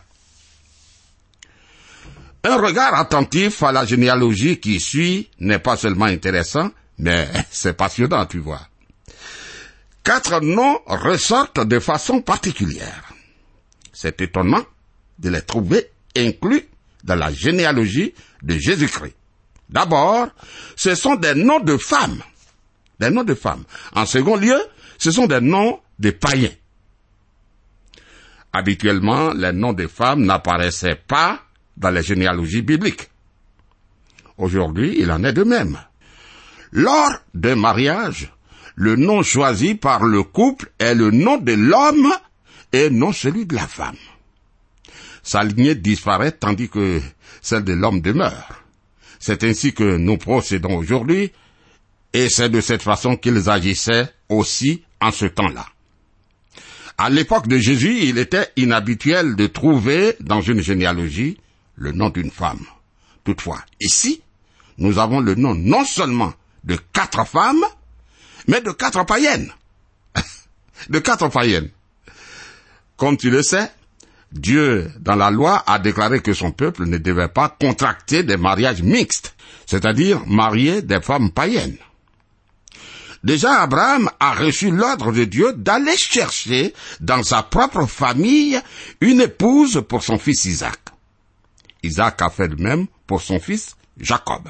Un 2.45 2.57
regard 2.57 2.95
attentif 2.95 3.63
à 3.63 3.71
la 3.71 3.85
généalogie 3.85 4.59
qui 4.59 4.81
suit 4.81 5.31
n'est 5.39 5.61
pas 5.61 5.77
seulement 5.77 6.07
intéressant, 6.07 6.71
mais 6.99 7.29
c'est 7.51 7.77
passionnant, 7.77 8.27
tu 8.27 8.39
vois. 8.39 8.67
Quatre 10.03 10.41
noms 10.41 10.81
ressortent 10.87 11.65
de 11.65 11.79
façon 11.79 12.21
particulière. 12.21 13.13
C'est 13.93 14.21
étonnant 14.21 14.65
de 15.21 15.31
les 15.31 15.43
trouver 15.43 15.91
inclus 16.17 16.67
dans 17.05 17.15
la 17.15 17.33
généalogie 17.33 18.13
de 18.43 18.59
Jésus-Christ. 18.59 19.15
D'abord, 19.69 20.29
ce 20.77 20.97
sont 20.97 21.15
des 21.15 21.35
noms 21.35 21.61
de 21.61 21.77
femmes. 21.77 22.23
Des 22.99 23.11
noms 23.11 23.23
de 23.23 23.35
femmes. 23.35 23.65
En 23.95 24.05
second 24.05 24.37
lieu, 24.37 24.61
ce 24.99 25.13
sont 25.13 25.27
des 25.27 25.41
noms 25.41 25.81
de 25.99 26.11
païens. 26.11 26.51
Habituellement, 28.53 29.33
les 29.33 29.53
noms 29.53 29.73
des 29.73 29.89
femmes 29.89 30.25
n'apparaissaient 30.25 30.97
pas 31.07 31.41
dans 31.77 31.91
les 31.91 32.03
généalogies 32.03 32.63
bibliques. 32.63 33.09
Aujourd'hui, 34.39 34.97
il 34.99 35.11
en 35.11 35.25
est 35.25 35.33
de 35.33 35.45
même. 35.45 35.79
Lors 36.73 37.13
d'un 37.35 37.57
mariage, 37.57 38.33
le 38.75 38.97
nom 38.97 39.23
choisi 39.23 39.75
par 39.75 40.05
le 40.05 40.23
couple 40.23 40.71
est 40.79 40.95
le 40.95 41.11
nom 41.11 41.37
de 41.37 41.53
l'homme 41.53 42.13
et 42.73 42.91
non 42.91 43.13
celui 43.13 43.47
de 43.47 43.55
la 43.55 43.67
femme. 43.67 43.97
Sa 45.23 45.45
lignée 45.45 45.75
disparaît 45.75 46.33
tandis 46.33 46.69
que 46.69 47.01
celle 47.41 47.65
de 47.65 47.75
l'homme 47.75 48.01
demeure. 48.01 48.65
C'est 49.19 49.45
ainsi 49.45 49.73
que 49.73 49.97
nous 49.99 50.17
procédons 50.17 50.77
aujourd'hui, 50.79 51.31
et 52.13 52.29
c'est 52.29 52.49
de 52.49 52.61
cette 52.61 52.83
façon 52.83 53.17
qu'ils 53.17 53.49
agissaient 53.49 54.13
aussi 54.29 54.83
en 55.01 55.13
ce 55.13 55.27
temps-là. 55.27 55.67
À 56.99 57.09
l'époque 57.09 57.49
de 57.49 57.59
Jésus, 57.59 57.99
il 58.03 58.19
était 58.19 58.49
inhabituel 58.57 59.37
de 59.37 59.47
trouver 59.47 60.17
dans 60.21 60.41
une 60.41 60.61
généalogie 60.61 61.39
le 61.77 61.93
nom 61.93 62.11
d'une 62.11 62.31
femme. 62.31 62.65
Toutefois, 63.25 63.61
ici, 63.81 64.23
nous 64.79 64.99
avons 64.99 65.21
le 65.21 65.35
nom 65.35 65.55
non 65.55 65.85
seulement 65.85 66.33
de 66.65 66.77
quatre 66.93 67.27
femmes, 67.27 67.65
mais 68.49 68.61
de 68.61 68.71
quatre 68.71 69.05
païennes. 69.05 69.53
de 70.89 70.99
quatre 70.99 71.29
païennes. 71.29 71.71
Comme 72.97 73.17
tu 73.17 73.31
le 73.31 73.43
sais, 73.43 73.71
Dieu, 74.33 74.91
dans 75.01 75.17
la 75.17 75.31
loi, 75.31 75.63
a 75.67 75.79
déclaré 75.79 76.21
que 76.21 76.33
son 76.33 76.53
peuple 76.53 76.87
ne 76.87 76.99
devait 76.99 77.29
pas 77.29 77.49
contracter 77.49 78.23
des 78.23 78.37
mariages 78.37 78.83
mixtes, 78.83 79.35
c'est-à-dire 79.67 80.27
marier 80.27 80.83
des 80.83 81.01
femmes 81.01 81.31
païennes. 81.31 81.77
Déjà, 83.23 83.61
Abraham 83.61 84.11
a 84.19 84.35
reçu 84.35 84.71
l'ordre 84.71 85.13
de 85.13 85.25
Dieu 85.25 85.53
d'aller 85.53 85.97
chercher 85.97 86.75
dans 87.01 87.23
sa 87.23 87.43
propre 87.43 87.87
famille 87.87 88.61
une 89.01 89.21
épouse 89.21 89.85
pour 89.89 90.03
son 90.03 90.19
fils 90.19 90.45
Isaac. 90.45 90.79
Isaac 91.83 92.23
a 92.23 92.31
fait 92.31 92.49
de 92.49 92.63
même 92.63 92.87
pour 93.07 93.23
son 93.23 93.41
fils 93.41 93.77
Jacob. 93.99 94.49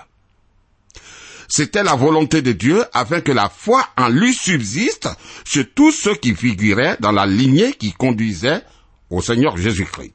C'était 1.48 1.82
la 1.82 1.94
volonté 1.94 2.40
de 2.40 2.52
Dieu 2.52 2.84
afin 2.94 3.20
que 3.20 3.32
la 3.32 3.48
foi 3.48 3.86
en 3.98 4.08
lui 4.08 4.32
subsiste 4.32 5.08
chez 5.44 5.66
tous 5.66 5.92
ceux 5.92 6.14
qui 6.14 6.34
figuraient 6.34 6.96
dans 7.00 7.12
la 7.12 7.26
lignée 7.26 7.74
qui 7.74 7.92
conduisait 7.92 8.62
au 9.10 9.20
Seigneur 9.20 9.56
Jésus-Christ. 9.56 10.14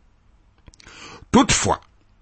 Toutefois, 1.32 1.82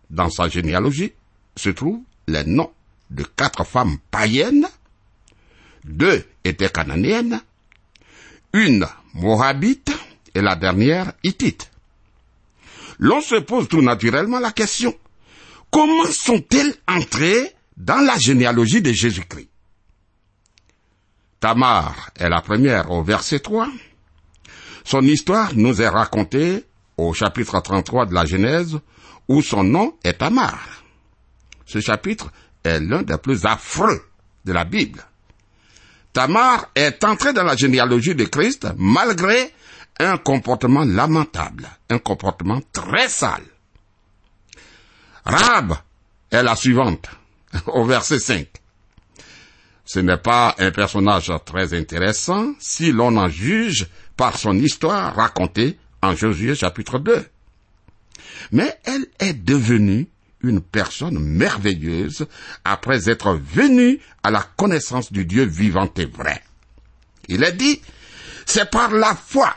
dans 0.09 0.29
sa 0.29 0.49
généalogie 0.49 1.13
se 1.55 1.69
trouvent 1.69 2.01
les 2.27 2.43
noms 2.43 2.71
de 3.09 3.23
quatre 3.23 3.63
femmes 3.63 3.97
païennes, 4.11 4.67
deux 5.85 6.25
étaient 6.43 6.69
cananéennes, 6.69 7.41
une 8.51 8.85
moabite 9.13 9.91
et 10.33 10.41
la 10.41 10.55
dernière 10.55 11.13
hittite. 11.23 11.71
L'on 12.99 13.21
se 13.21 13.35
pose 13.35 13.67
tout 13.67 13.81
naturellement 13.81 14.39
la 14.39 14.51
question, 14.51 14.93
comment 15.71 16.05
sont-elles 16.05 16.75
entrées 16.87 17.53
dans 17.77 18.05
la 18.05 18.17
généalogie 18.17 18.81
de 18.81 18.91
Jésus-Christ? 18.91 19.49
Tamar 21.39 22.11
est 22.15 22.29
la 22.29 22.41
première 22.41 22.89
au 22.91 23.03
verset 23.03 23.39
3, 23.39 23.67
son 24.85 25.01
histoire 25.01 25.55
nous 25.55 25.81
est 25.81 25.89
racontée 25.89 26.63
au 26.97 27.13
chapitre 27.13 27.59
33 27.59 28.05
de 28.05 28.13
la 28.13 28.25
Genèse, 28.25 28.79
où 29.27 29.41
son 29.41 29.63
nom 29.63 29.97
est 30.03 30.19
Tamar. 30.19 30.83
Ce 31.65 31.79
chapitre 31.81 32.31
est 32.63 32.79
l'un 32.79 33.01
des 33.01 33.17
plus 33.17 33.45
affreux 33.45 34.01
de 34.45 34.53
la 34.53 34.63
Bible. 34.63 35.03
Tamar 36.13 36.69
est 36.75 37.03
entré 37.03 37.33
dans 37.33 37.43
la 37.43 37.55
généalogie 37.55 38.15
de 38.15 38.23
Christ 38.25 38.67
malgré 38.77 39.51
un 39.99 40.17
comportement 40.17 40.83
lamentable, 40.83 41.67
un 41.89 41.99
comportement 41.99 42.61
très 42.73 43.07
sale. 43.07 43.45
Rab 45.25 45.75
est 46.31 46.43
la 46.43 46.55
suivante, 46.55 47.09
au 47.67 47.85
verset 47.85 48.19
5. 48.19 48.47
Ce 49.85 49.99
n'est 49.99 50.17
pas 50.17 50.55
un 50.57 50.71
personnage 50.71 51.31
très 51.45 51.73
intéressant 51.73 52.53
si 52.59 52.91
l'on 52.91 53.15
en 53.17 53.29
juge 53.29 53.87
par 54.17 54.37
son 54.37 54.57
histoire 54.57 55.15
racontée 55.15 55.77
en 56.01 56.15
Josué 56.15 56.55
chapitre 56.55 56.99
2. 56.99 57.25
Mais 58.51 58.79
elle 58.83 59.07
est 59.19 59.33
devenue 59.33 60.07
une 60.41 60.61
personne 60.61 61.19
merveilleuse 61.19 62.27
après 62.63 63.09
être 63.09 63.33
venue 63.33 63.99
à 64.23 64.31
la 64.31 64.41
connaissance 64.41 65.11
du 65.11 65.25
Dieu 65.25 65.43
vivant 65.43 65.89
et 65.97 66.05
vrai. 66.05 66.41
Il 67.27 67.43
est 67.43 67.53
dit, 67.53 67.81
c'est 68.45 68.69
par 68.69 68.91
la 68.91 69.15
foi 69.15 69.55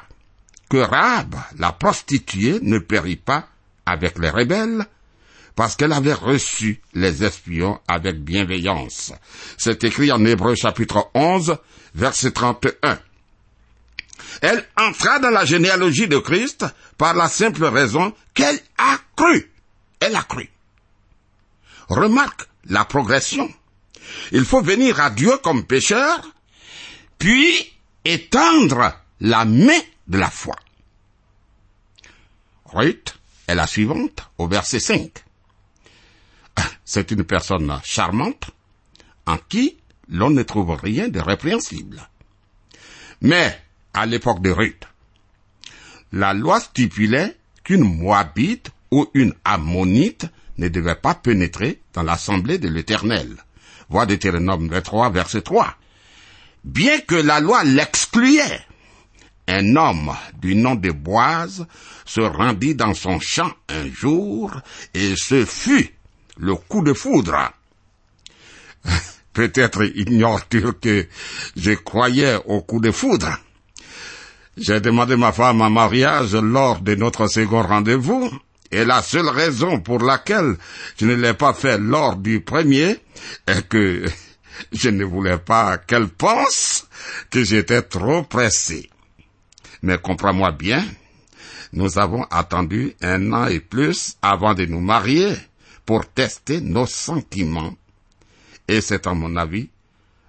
que 0.69 0.77
Rab, 0.77 1.35
la 1.59 1.73
prostituée, 1.73 2.59
ne 2.63 2.79
périt 2.79 3.17
pas 3.17 3.49
avec 3.87 4.19
les 4.19 4.31
rebelles, 4.31 4.87
parce 5.57 5.75
qu'elle 5.75 5.93
avait 5.93 6.13
reçu 6.13 6.81
les 6.95 7.25
espions 7.25 7.81
avec 7.89 8.23
bienveillance. 8.23 9.13
C'est 9.57 9.83
écrit 9.83 10.13
en 10.13 10.25
Hébreu 10.25 10.55
chapitre 10.55 11.11
11, 11.15 11.57
verset 11.95 12.31
31. 12.31 12.99
Elle 14.41 14.65
entra 14.77 15.19
dans 15.19 15.31
la 15.31 15.45
généalogie 15.45 16.07
de 16.07 16.19
Christ 16.19 16.65
par 16.97 17.15
la 17.15 17.29
simple 17.29 17.65
raison 17.65 18.15
qu'elle 18.35 18.61
a 18.77 18.99
cru. 19.17 19.51
Elle 20.01 20.15
a 20.15 20.23
cru. 20.23 20.49
Remarque 21.89 22.47
la 22.67 22.85
progression. 22.85 23.53
Il 24.33 24.45
faut 24.45 24.63
venir 24.63 25.01
à 25.01 25.11
Dieu 25.11 25.37
comme 25.43 25.65
pécheur, 25.65 26.21
puis 27.19 27.73
étendre 28.05 28.93
la 29.21 29.45
main 29.45 29.81
de 30.09 30.19
la 30.19 30.31
foi. 30.31 30.57
Ruth 32.67 33.19
est 33.47 33.55
la 33.55 33.67
suivante 33.67 34.29
au 34.39 34.49
verset 34.49 34.81
5. 34.81 35.25
C'est 36.85 37.11
une 37.11 37.25
personne 37.25 37.79
charmante 37.85 38.51
en 39.27 39.37
qui 39.37 39.79
l'on 40.09 40.31
ne 40.31 40.43
trouve 40.43 40.73
rien 40.73 41.09
de 41.09 41.21
répréhensible. 41.21 42.09
Mais 43.21 43.59
à 43.95 44.07
l'époque 44.07 44.43
de 44.43 44.51
Ruth. 44.51 44.85
La 46.13 46.33
loi 46.33 46.61
stipulait 46.61 47.37
qu'une 47.65 47.85
Moabite 47.85 48.71
ou 48.91 49.07
une 49.15 49.35
Ammonite 49.45 50.27
ne 50.57 50.69
devait 50.69 50.95
pas 50.95 51.15
pénétrer 51.15 51.81
dans 51.93 52.03
l'assemblée 52.03 52.59
de 52.59 52.69
l'Éternel. 52.69 53.37
Voix 53.89 54.07
Deutéronome 54.07 54.69
23, 54.69 55.11
verset 55.11 55.43
3. 55.43 55.75
Bien 56.65 57.01
que 57.01 57.15
la 57.15 57.41
loi 57.41 57.65
l'excluait, 57.65 58.61
un 59.49 59.75
homme 59.77 60.15
du 60.41 60.55
nom 60.55 60.77
de 60.77 60.91
Boise 60.91 61.67
se 62.05 62.21
rendit 62.21 62.75
dans 62.75 62.95
son 62.95 63.19
champ 63.19 63.51
un 63.69 63.91
jour 63.93 64.53
et 64.95 65.15
ce 65.17 65.45
fut 65.45 65.95
le 66.37 66.55
coup 66.55 66.83
de 66.83 66.93
foudre. 66.93 67.53
Peut-être 69.33 69.85
ignores-tu 69.97 70.73
que 70.81 71.07
je 71.57 71.73
croyais 71.73 72.37
au 72.47 72.61
coup 72.61 72.81
de 72.81 72.91
foudre. 72.91 73.39
J'ai 74.57 74.81
demandé 74.81 75.17
ma 75.17 75.33
femme 75.33 75.61
en 75.61 75.71
mariage 75.71 76.35
lors 76.35 76.81
de 76.81 76.95
notre 76.95 77.29
second 77.29 77.63
rendez-vous, 77.63 78.31
et 78.71 78.85
la 78.85 79.03
seule 79.03 79.29
raison 79.29 79.81
pour 79.81 80.01
laquelle 80.01 80.57
je 80.99 81.07
ne 81.07 81.15
l'ai 81.15 81.35
pas 81.35 81.55
fait 81.55 81.79
lors 81.79 82.17
du 82.17 82.41
premier 82.41 82.97
est 83.47 83.69
que 83.69 84.05
Je 84.73 84.91
ne 84.91 85.05
voulais 85.05 85.39
pas 85.39 85.79
qu'elle 85.79 86.09
pense 86.09 86.87
que 87.31 87.45
j'étais 87.45 87.83
trop 87.83 88.23
pressé. 88.23 88.91
Mais 89.83 89.99
comprends-moi 89.99 90.53
bien, 90.53 90.85
nous 91.73 91.99
avons 91.99 92.25
attendu 92.25 92.95
un 93.03 93.33
an 93.33 93.47
et 93.47 93.61
plus 93.61 94.17
avant 94.23 94.55
de 94.55 94.65
nous 94.65 94.81
marier 94.81 95.35
pour 95.85 96.07
tester 96.07 96.61
nos 96.61 96.87
sentiments. 96.87 97.75
Et 98.67 98.81
c'est 98.81 99.07
à 99.07 99.15
mon 99.15 99.37
avis 99.37 99.71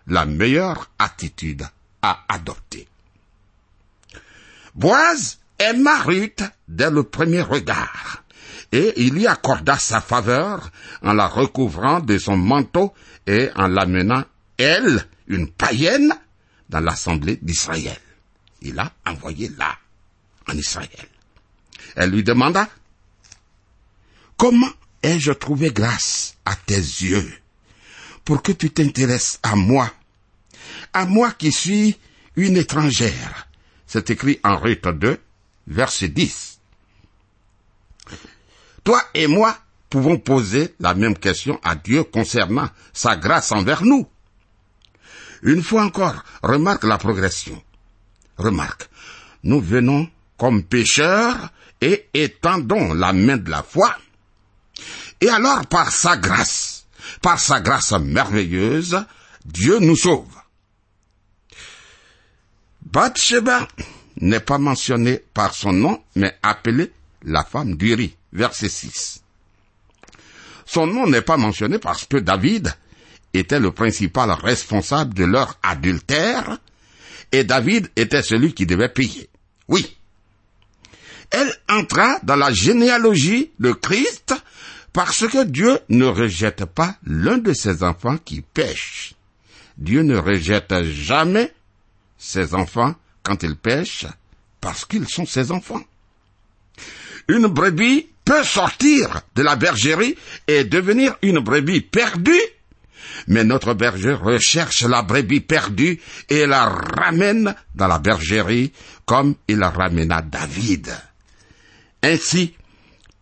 la 0.07 0.25
meilleure 0.25 0.89
attitude 0.97 1.67
à 2.01 2.23
adopter. 2.29 2.88
Boise 4.75 5.39
aima 5.57 6.01
Ruth 6.01 6.43
dès 6.67 6.89
le 6.89 7.03
premier 7.03 7.41
regard, 7.41 8.23
et 8.71 8.93
il 8.97 9.17
y 9.17 9.27
accorda 9.27 9.77
sa 9.77 9.99
faveur 9.99 10.71
en 11.01 11.13
la 11.13 11.27
recouvrant 11.27 11.99
de 11.99 12.17
son 12.17 12.38
manteau 12.38 12.93
et 13.27 13.49
en 13.55 13.67
l'amenant, 13.67 14.23
elle, 14.57 15.05
une 15.27 15.49
païenne, 15.49 16.13
dans 16.69 16.79
l'assemblée 16.79 17.39
d'Israël. 17.41 17.97
Il 18.62 18.78
a 18.80 18.91
envoyé 19.06 19.50
là, 19.58 19.78
en 20.48 20.58
Israël. 20.58 21.08
Elle 21.95 22.12
lui 22.12 22.24
demanda, 22.24 22.69
Comment 24.39 24.72
ai-je 25.04 25.34
trouvé 25.34 25.69
grâce 25.69 26.38
à 26.45 26.56
tes 26.56 26.78
yeux 26.78 27.30
pour 28.24 28.41
que 28.41 28.54
tu 28.54 28.72
t'intéresses 28.72 29.38
à 29.43 29.58
moi, 29.58 29.91
à 30.93 31.06
moi 31.06 31.32
qui 31.32 31.52
suis 31.52 32.00
une 32.38 32.56
étrangère? 32.56 33.50
C'est 33.86 34.10
écrit 34.12 34.39
en 34.45 34.58
Ruth 34.58 34.88
2, 34.88 35.19
verset 35.67 36.08
10. 36.08 36.62
Toi 38.86 39.04
et 39.13 39.28
moi 39.28 39.58
pouvons 39.89 40.17
poser 40.17 40.74
la 40.80 40.93
même 40.93 41.17
question 41.17 41.60
à 41.62 41.76
Dieu 41.76 42.06
concernant 42.06 42.69
sa 42.93 43.17
grâce 43.17 43.52
envers 43.52 43.84
nous. 43.84 44.08
Une 45.43 45.63
fois 45.63 45.84
encore, 45.84 46.24
remarque 46.43 46.86
la 46.86 46.98
progression. 46.98 47.62
Remarque, 48.39 48.89
nous 49.43 49.60
venons 49.60 50.10
comme 50.38 50.63
pécheurs 50.63 51.52
et 51.82 52.08
étendons 52.13 52.93
la 52.93 53.13
main 53.13 53.38
de 53.38 53.49
la 53.49 53.63
foi. 53.63 53.95
Et 55.21 55.30
alors, 55.30 55.65
par 55.67 55.91
sa 55.91 56.15
grâce, 56.15 56.86
par 57.21 57.39
sa 57.39 57.60
grâce 57.60 57.91
merveilleuse, 57.91 59.04
Dieu 59.45 59.80
nous 59.80 59.97
sauve. 59.97 60.36
Bathsheba 62.82 63.67
n'est 64.21 64.39
pas 64.39 64.58
mentionnée 64.58 65.21
par 65.34 65.54
son 65.54 65.73
nom, 65.73 66.02
mais 66.15 66.36
appelée 66.41 66.91
la 67.23 67.43
femme 67.43 67.75
d'Uri, 67.75 68.15
verset 68.32 68.69
6. 68.69 69.21
Son 70.65 70.88
nom 70.88 71.08
n'est 71.08 71.21
pas 71.21 71.38
mentionné 71.38 71.78
parce 71.78 72.06
que 72.06 72.17
David 72.17 72.73
était 73.34 73.60
le 73.60 73.71
principal 73.71 74.32
responsable 74.32 75.13
de 75.13 75.25
leur 75.25 75.58
adultère, 75.62 76.58
et 77.32 77.44
David 77.44 77.89
était 77.96 78.24
celui 78.24 78.54
qui 78.54 78.65
devait 78.65 78.89
payer. 78.89 79.30
Oui. 79.68 79.96
Elle 81.32 81.54
entra 81.68 82.20
dans 82.24 82.36
la 82.36 82.52
généalogie 82.52 83.52
de 83.60 83.72
Christ 83.72 84.34
parce 84.94 85.28
que 85.28 85.44
Dieu 85.44 85.80
ne 85.89 86.06
rejette 86.06 86.65
pas 86.65 86.96
l'un 87.06 87.38
de 87.38 87.54
ses 87.54 87.84
enfants 87.84 88.18
qui 88.18 88.42
pêche. 88.42 89.13
Dieu 89.78 90.02
ne 90.02 90.18
rejette 90.18 90.84
jamais 90.84 91.54
ses 92.18 92.54
enfants 92.54 92.96
quand 93.24 93.44
ils 93.44 93.56
pêchent 93.56 94.08
parce 94.60 94.86
qu'ils 94.86 95.08
sont 95.08 95.26
ses 95.26 95.52
enfants. 95.52 95.84
Une 97.28 97.48
brebis 97.48 98.08
peut 98.26 98.44
sortir 98.44 99.22
de 99.36 99.44
la 99.44 99.56
bergerie 99.56 100.18
et 100.48 100.63
devenir 100.63 101.15
une 101.22 101.39
brebis 101.39 101.82
perdue 101.82 102.42
mais 103.27 103.43
notre 103.43 103.73
berger 103.73 104.13
recherche 104.13 104.84
la 104.84 105.01
brebis 105.01 105.41
perdue 105.41 105.99
et 106.29 106.45
la 106.45 106.65
ramène 106.65 107.55
dans 107.75 107.88
la 107.88 107.99
bergerie 107.99 108.71
comme 109.05 109.36
il 109.47 109.63
ramena 109.63 110.21
David. 110.21 110.95
Ainsi, 112.03 112.55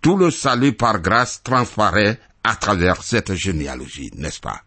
tout 0.02 0.18
le 0.18 0.32
salut 0.32 0.74
par 0.74 1.00
grâce 1.02 1.42
transparaît 1.44 2.20
à 2.44 2.56
travers 2.56 3.04
cette 3.04 3.34
généalogie, 3.34 4.12
n'est-ce 4.16 4.40
pas? 4.40 4.62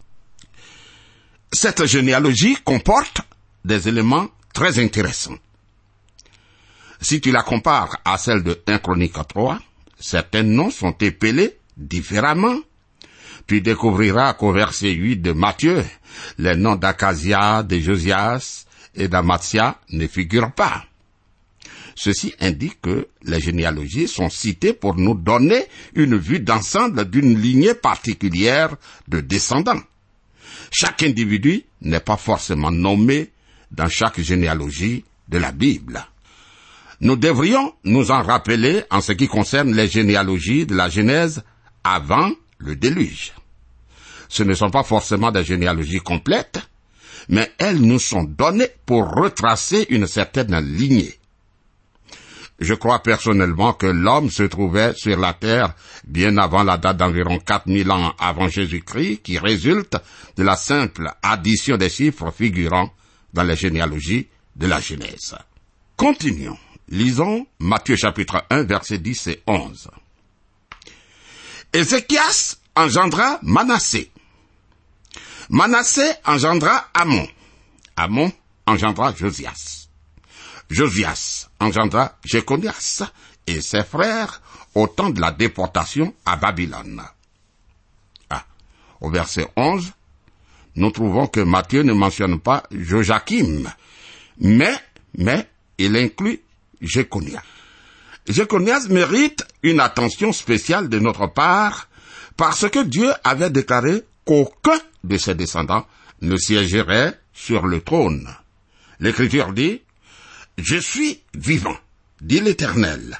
Cette 1.53 1.87
généalogie 1.87 2.57
comporte 2.65 3.23
des 3.65 3.89
éléments 3.89 4.29
très 4.53 4.79
intéressants. 4.79 5.39
Si 7.01 7.21
tu 7.21 7.33
la 7.33 7.43
compares 7.43 7.97
à 8.05 8.19
celle 8.19 8.43
de 8.43 8.61
1 8.67 8.79
Chronique 8.79 9.17
3, 9.29 9.59
certains 9.99 10.43
noms 10.43 10.71
sont 10.71 10.95
épelés 11.01 11.59
différemment 11.77 12.57
tu 13.51 13.61
découvriras 13.61 14.35
qu'au 14.35 14.53
verset 14.53 14.93
8 14.93 15.17
de 15.17 15.33
Matthieu, 15.33 15.85
les 16.39 16.55
noms 16.55 16.77
d'Acasia, 16.77 17.65
de 17.65 17.81
Josias 17.81 18.65
et 18.95 19.09
d'Amatia 19.09 19.81
ne 19.91 20.07
figurent 20.07 20.53
pas. 20.53 20.85
Ceci 21.97 22.33
indique 22.39 22.81
que 22.81 23.09
les 23.25 23.41
généalogies 23.41 24.07
sont 24.07 24.31
citées 24.31 24.73
pour 24.73 24.95
nous 24.95 25.17
donner 25.17 25.65
une 25.97 26.17
vue 26.17 26.39
d'ensemble 26.39 27.11
d'une 27.11 27.43
lignée 27.43 27.75
particulière 27.75 28.77
de 29.09 29.21
descendants. 29.21 29.83
Chaque 30.71 31.03
individu 31.03 31.65
n'est 31.81 31.99
pas 31.99 32.19
forcément 32.19 32.71
nommé 32.71 33.33
dans 33.73 33.89
chaque 33.89 34.21
généalogie 34.21 35.05
de 35.27 35.39
la 35.39 35.51
Bible. 35.51 36.07
Nous 37.01 37.17
devrions 37.17 37.75
nous 37.83 38.13
en 38.13 38.23
rappeler 38.23 38.85
en 38.91 39.01
ce 39.01 39.11
qui 39.11 39.27
concerne 39.27 39.75
les 39.75 39.89
généalogies 39.89 40.67
de 40.67 40.77
la 40.77 40.89
Genèse 40.89 41.43
avant 41.83 42.31
le 42.59 42.77
déluge 42.77 43.33
ce 44.31 44.45
ne 44.45 44.55
sont 44.55 44.71
pas 44.71 44.85
forcément 44.85 45.33
des 45.33 45.45
généalogies 45.45 45.99
complètes, 45.99 46.61
mais 47.29 47.53
elles 47.59 47.81
nous 47.81 47.99
sont 47.99 48.23
données 48.23 48.71
pour 48.87 49.11
retracer 49.11 49.87
une 49.91 50.07
certaine 50.07 50.57
lignée. 50.61 51.19
Je 52.61 52.75
crois 52.75 53.03
personnellement 53.03 53.73
que 53.73 53.87
l'homme 53.87 54.31
se 54.31 54.45
trouvait 54.45 54.93
sur 54.95 55.19
la 55.19 55.33
terre 55.33 55.75
bien 56.07 56.37
avant 56.39 56.63
la 56.63 56.77
date 56.77 56.99
d'environ 56.99 57.39
4000 57.39 57.91
ans 57.91 58.15
avant 58.19 58.49
Jésus-Christ, 58.49 59.23
qui 59.23 59.39
résulte 59.39 59.97
de 60.37 60.43
la 60.45 60.57
simple 60.57 61.11
addition 61.23 61.77
des 61.77 61.89
chiffres 61.89 62.31
figurant 62.31 62.93
dans 63.33 63.43
les 63.43 63.57
généalogies 63.57 64.29
de 64.57 64.67
la 64.67 64.81
Genèse. 64.81 65.35
Continuons. 65.97 66.59
Lisons 66.89 67.47
Matthieu 67.59 67.97
chapitre 67.97 68.45
1 68.51 68.65
versets 68.65 68.99
10 68.99 69.27
et 69.29 69.43
11. 69.47 69.91
Ézéchias 71.73 72.57
engendra 72.77 73.39
Manassé. 73.43 74.11
Manassé 75.51 76.13
engendra 76.25 76.91
Amon. 76.95 77.27
Amon 77.97 78.31
engendra 78.67 79.13
Josias. 79.13 79.89
Josias 80.71 81.49
engendra 81.59 82.17
Jéconias 82.25 83.03
et 83.49 83.61
ses 83.61 83.83
frères 83.83 84.41
au 84.77 84.87
temps 84.87 85.11
de 85.11 85.21
la 85.21 85.33
déportation 85.33 86.15
à 86.25 86.37
Babylone. 86.37 87.03
Ah, 88.31 88.45
au 89.01 89.11
verset 89.11 89.49
11, 89.57 89.93
nous 90.77 90.93
trouvons 90.93 91.27
que 91.27 91.41
Matthieu 91.41 91.83
ne 91.83 91.95
mentionne 91.95 92.39
pas 92.39 92.63
Joachim, 92.71 93.65
mais, 94.39 94.79
mais, 95.19 95.49
il 95.79 95.97
inclut 95.97 96.41
Jéconias. 96.81 97.43
Jéconias 98.29 98.87
mérite 98.89 99.45
une 99.65 99.81
attention 99.81 100.33
spéciale 100.33 100.89
de 100.89 101.01
notre 101.01 101.27
part 101.27 101.89
parce 102.37 102.71
que 102.71 102.85
Dieu 102.85 103.11
avait 103.25 103.51
déclaré 103.51 104.05
qu'aucun 104.25 104.79
de 105.05 105.17
ses 105.17 105.35
descendants 105.35 105.87
ne 106.23 106.37
siégerait 106.37 107.19
sur 107.33 107.67
le 107.67 107.81
trône. 107.81 108.29
L'Écriture 109.01 109.53
dit, 109.53 109.81
Je 110.59 110.77
suis 110.77 111.23
vivant, 111.35 111.77
dit 112.21 112.41
l'Éternel. 112.41 113.19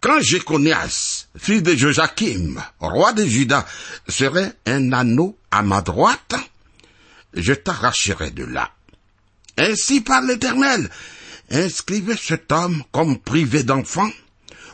Quand 0.00 0.20
Jéconias, 0.20 1.26
fils 1.36 1.62
de 1.62 1.74
Joachim, 1.74 2.62
roi 2.78 3.12
de 3.12 3.24
Juda, 3.24 3.66
serait 4.06 4.52
un 4.64 4.92
anneau 4.92 5.36
à 5.50 5.62
ma 5.62 5.82
droite, 5.82 6.36
je 7.34 7.52
t'arracherai 7.52 8.30
de 8.30 8.44
là. 8.44 8.70
Ainsi 9.56 10.00
par 10.00 10.22
l'Éternel, 10.22 10.88
inscrivez 11.50 12.16
cet 12.16 12.52
homme 12.52 12.84
comme 12.92 13.18
privé 13.18 13.64
d'enfant, 13.64 14.08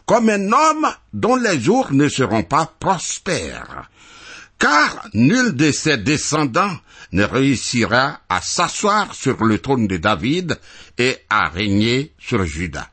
comme 0.04 0.28
un 0.28 0.52
homme 0.52 0.88
dont 1.14 1.36
les 1.36 1.58
jours 1.58 1.92
ne 1.92 2.08
seront 2.08 2.42
pas 2.42 2.72
prospères 2.78 3.88
car 4.58 5.08
nul 5.14 5.54
de 5.54 5.72
ses 5.72 5.98
descendants 5.98 6.76
ne 7.12 7.24
réussira 7.24 8.20
à 8.28 8.40
s'asseoir 8.40 9.14
sur 9.14 9.44
le 9.44 9.58
trône 9.58 9.86
de 9.86 9.96
David 9.96 10.58
et 10.98 11.18
à 11.30 11.48
régner 11.48 12.12
sur 12.18 12.44
Juda. 12.44 12.90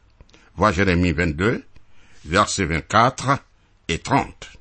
Vois 0.56 0.72
Jérémie 0.72 1.12
22, 1.12 1.64
versets 2.26 2.66
24 2.66 3.40
et 3.88 4.00
30. 4.00 4.52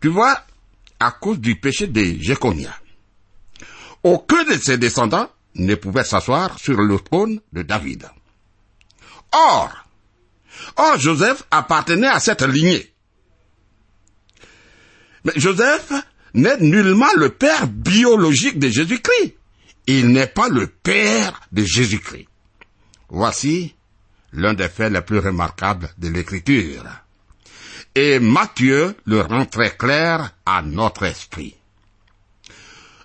Tu 0.00 0.08
vois, 0.08 0.44
à 1.00 1.12
cause 1.12 1.38
du 1.38 1.56
péché 1.56 1.86
de 1.86 2.20
Jéconia, 2.20 2.74
aucun 4.02 4.44
de 4.44 4.54
ses 4.54 4.78
descendants 4.78 5.30
ne 5.54 5.74
pouvait 5.74 6.04
s'asseoir 6.04 6.58
sur 6.58 6.80
le 6.80 6.98
trône 6.98 7.40
de 7.52 7.62
David. 7.62 8.08
Or, 9.32 9.72
or 10.76 10.98
Joseph 10.98 11.44
appartenait 11.50 12.06
à 12.06 12.20
cette 12.20 12.42
lignée. 12.42 12.92
Mais 15.26 15.32
Joseph 15.34 15.92
n'est 16.34 16.60
nullement 16.60 17.12
le 17.16 17.30
père 17.30 17.66
biologique 17.66 18.60
de 18.60 18.68
Jésus-Christ. 18.68 19.34
Il 19.88 20.12
n'est 20.12 20.28
pas 20.28 20.48
le 20.48 20.68
père 20.68 21.40
de 21.50 21.64
Jésus-Christ. 21.64 22.28
Voici 23.08 23.74
l'un 24.32 24.54
des 24.54 24.68
faits 24.68 24.92
les 24.92 25.00
plus 25.00 25.18
remarquables 25.18 25.90
de 25.98 26.08
l'écriture. 26.10 26.84
Et 27.96 28.20
Matthieu 28.20 28.94
le 29.04 29.20
rend 29.22 29.46
très 29.46 29.76
clair 29.76 30.30
à 30.44 30.62
notre 30.62 31.02
esprit. 31.02 31.56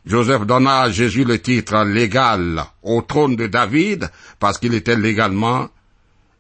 Joseph 0.06 0.46
donna 0.46 0.82
à 0.82 0.92
Jésus 0.92 1.24
le 1.24 1.42
titre 1.42 1.84
légal 1.86 2.64
au 2.84 3.02
trône 3.02 3.36
de 3.36 3.48
David 3.48 4.12
parce 4.40 4.60
qu'il 4.60 4.76
était 4.76 4.96
légalement 4.96 5.70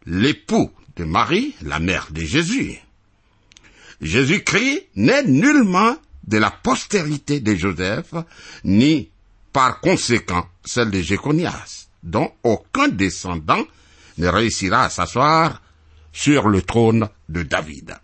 l'époux 0.06 0.72
de 0.96 1.06
Marie, 1.06 1.56
la 1.63 1.80
mère 1.80 2.10
de 2.12 2.22
Jésus. 2.22 2.78
Jésus-Christ 4.02 4.88
n'est 4.96 5.24
nullement 5.24 5.96
de 6.26 6.38
la 6.38 6.52
postérité 6.52 7.40
de 7.40 7.56
Joseph, 7.56 8.14
ni 8.64 9.10
par 9.54 9.80
conséquent 9.80 10.48
celle 10.66 10.92
de 10.92 11.02
Jéconias, 11.02 11.88
dont 12.04 12.32
aucun 12.44 12.88
descendant 12.88 13.64
ne 14.18 14.28
réussira 14.28 14.86
à 14.86 14.90
s'asseoir 14.90 15.62
sur 16.12 16.48
le 16.48 16.62
trône 16.62 17.10
de 17.30 17.44
David. 17.44 17.96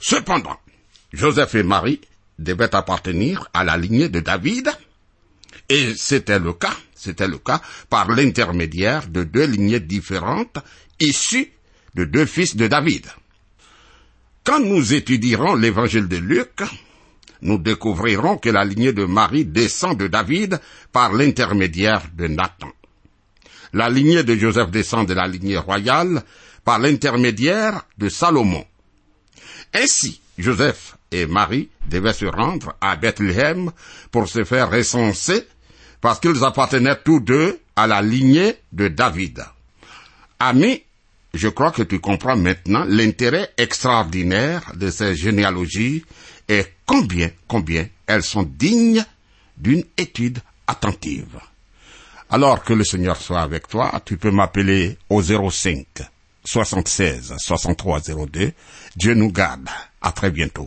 Cependant, 0.00 0.58
Joseph 1.12 1.54
et 1.54 1.62
Marie 1.62 2.00
devaient 2.38 2.74
appartenir 2.74 3.48
à 3.52 3.64
la 3.64 3.76
lignée 3.76 4.08
de 4.08 4.20
David, 4.20 4.70
et 5.68 5.94
c'était 5.94 6.38
le 6.38 6.52
cas, 6.52 6.76
c'était 6.94 7.28
le 7.28 7.38
cas 7.38 7.60
par 7.88 8.10
l'intermédiaire 8.10 9.08
de 9.08 9.24
deux 9.24 9.46
lignées 9.46 9.80
différentes 9.80 10.58
issues 11.00 11.52
de 11.94 12.04
deux 12.04 12.26
fils 12.26 12.56
de 12.56 12.66
David. 12.66 13.06
Quand 14.44 14.60
nous 14.60 14.92
étudierons 14.92 15.54
l'évangile 15.54 16.06
de 16.06 16.18
Luc, 16.18 16.60
nous 17.40 17.56
découvrirons 17.56 18.36
que 18.36 18.50
la 18.50 18.62
lignée 18.62 18.92
de 18.92 19.06
Marie 19.06 19.46
descend 19.46 19.98
de 19.98 20.06
David 20.06 20.60
par 20.92 21.14
l'intermédiaire 21.14 22.02
de 22.14 22.26
Nathan. 22.26 22.70
La 23.72 23.88
lignée 23.88 24.22
de 24.22 24.36
Joseph 24.36 24.70
descend 24.70 25.08
de 25.08 25.14
la 25.14 25.26
lignée 25.26 25.56
royale 25.56 26.22
par 26.62 26.78
l'intermédiaire 26.78 27.86
de 27.96 28.10
Salomon. 28.10 28.66
Ainsi, 29.72 30.20
Joseph 30.36 30.98
et 31.10 31.24
Marie 31.24 31.70
devaient 31.88 32.12
se 32.12 32.26
rendre 32.26 32.76
à 32.82 32.96
Bethléem 32.96 33.70
pour 34.10 34.28
se 34.28 34.44
faire 34.44 34.70
recenser 34.70 35.46
parce 36.02 36.20
qu'ils 36.20 36.44
appartenaient 36.44 37.00
tous 37.02 37.20
deux 37.20 37.60
à 37.76 37.86
la 37.86 38.02
lignée 38.02 38.56
de 38.72 38.88
David. 38.88 39.42
Je 41.34 41.48
crois 41.48 41.72
que 41.72 41.82
tu 41.82 41.98
comprends 41.98 42.36
maintenant 42.36 42.84
l'intérêt 42.86 43.50
extraordinaire 43.58 44.72
de 44.74 44.90
ces 44.90 45.14
généalogies 45.16 46.04
et 46.48 46.64
combien, 46.86 47.30
combien 47.48 47.86
elles 48.06 48.22
sont 48.22 48.44
dignes 48.44 49.04
d'une 49.56 49.84
étude 49.96 50.38
attentive. 50.66 51.38
Alors 52.30 52.62
que 52.64 52.72
le 52.72 52.84
Seigneur 52.84 53.16
soit 53.16 53.40
avec 53.40 53.68
toi, 53.68 54.00
tu 54.04 54.16
peux 54.16 54.30
m'appeler 54.30 54.96
au 55.10 55.22
05 55.22 55.86
76 56.44 57.34
63 57.38 58.00
02. 58.30 58.52
Dieu 58.96 59.14
nous 59.14 59.30
garde. 59.30 59.68
À 60.00 60.12
très 60.12 60.30
bientôt. 60.30 60.66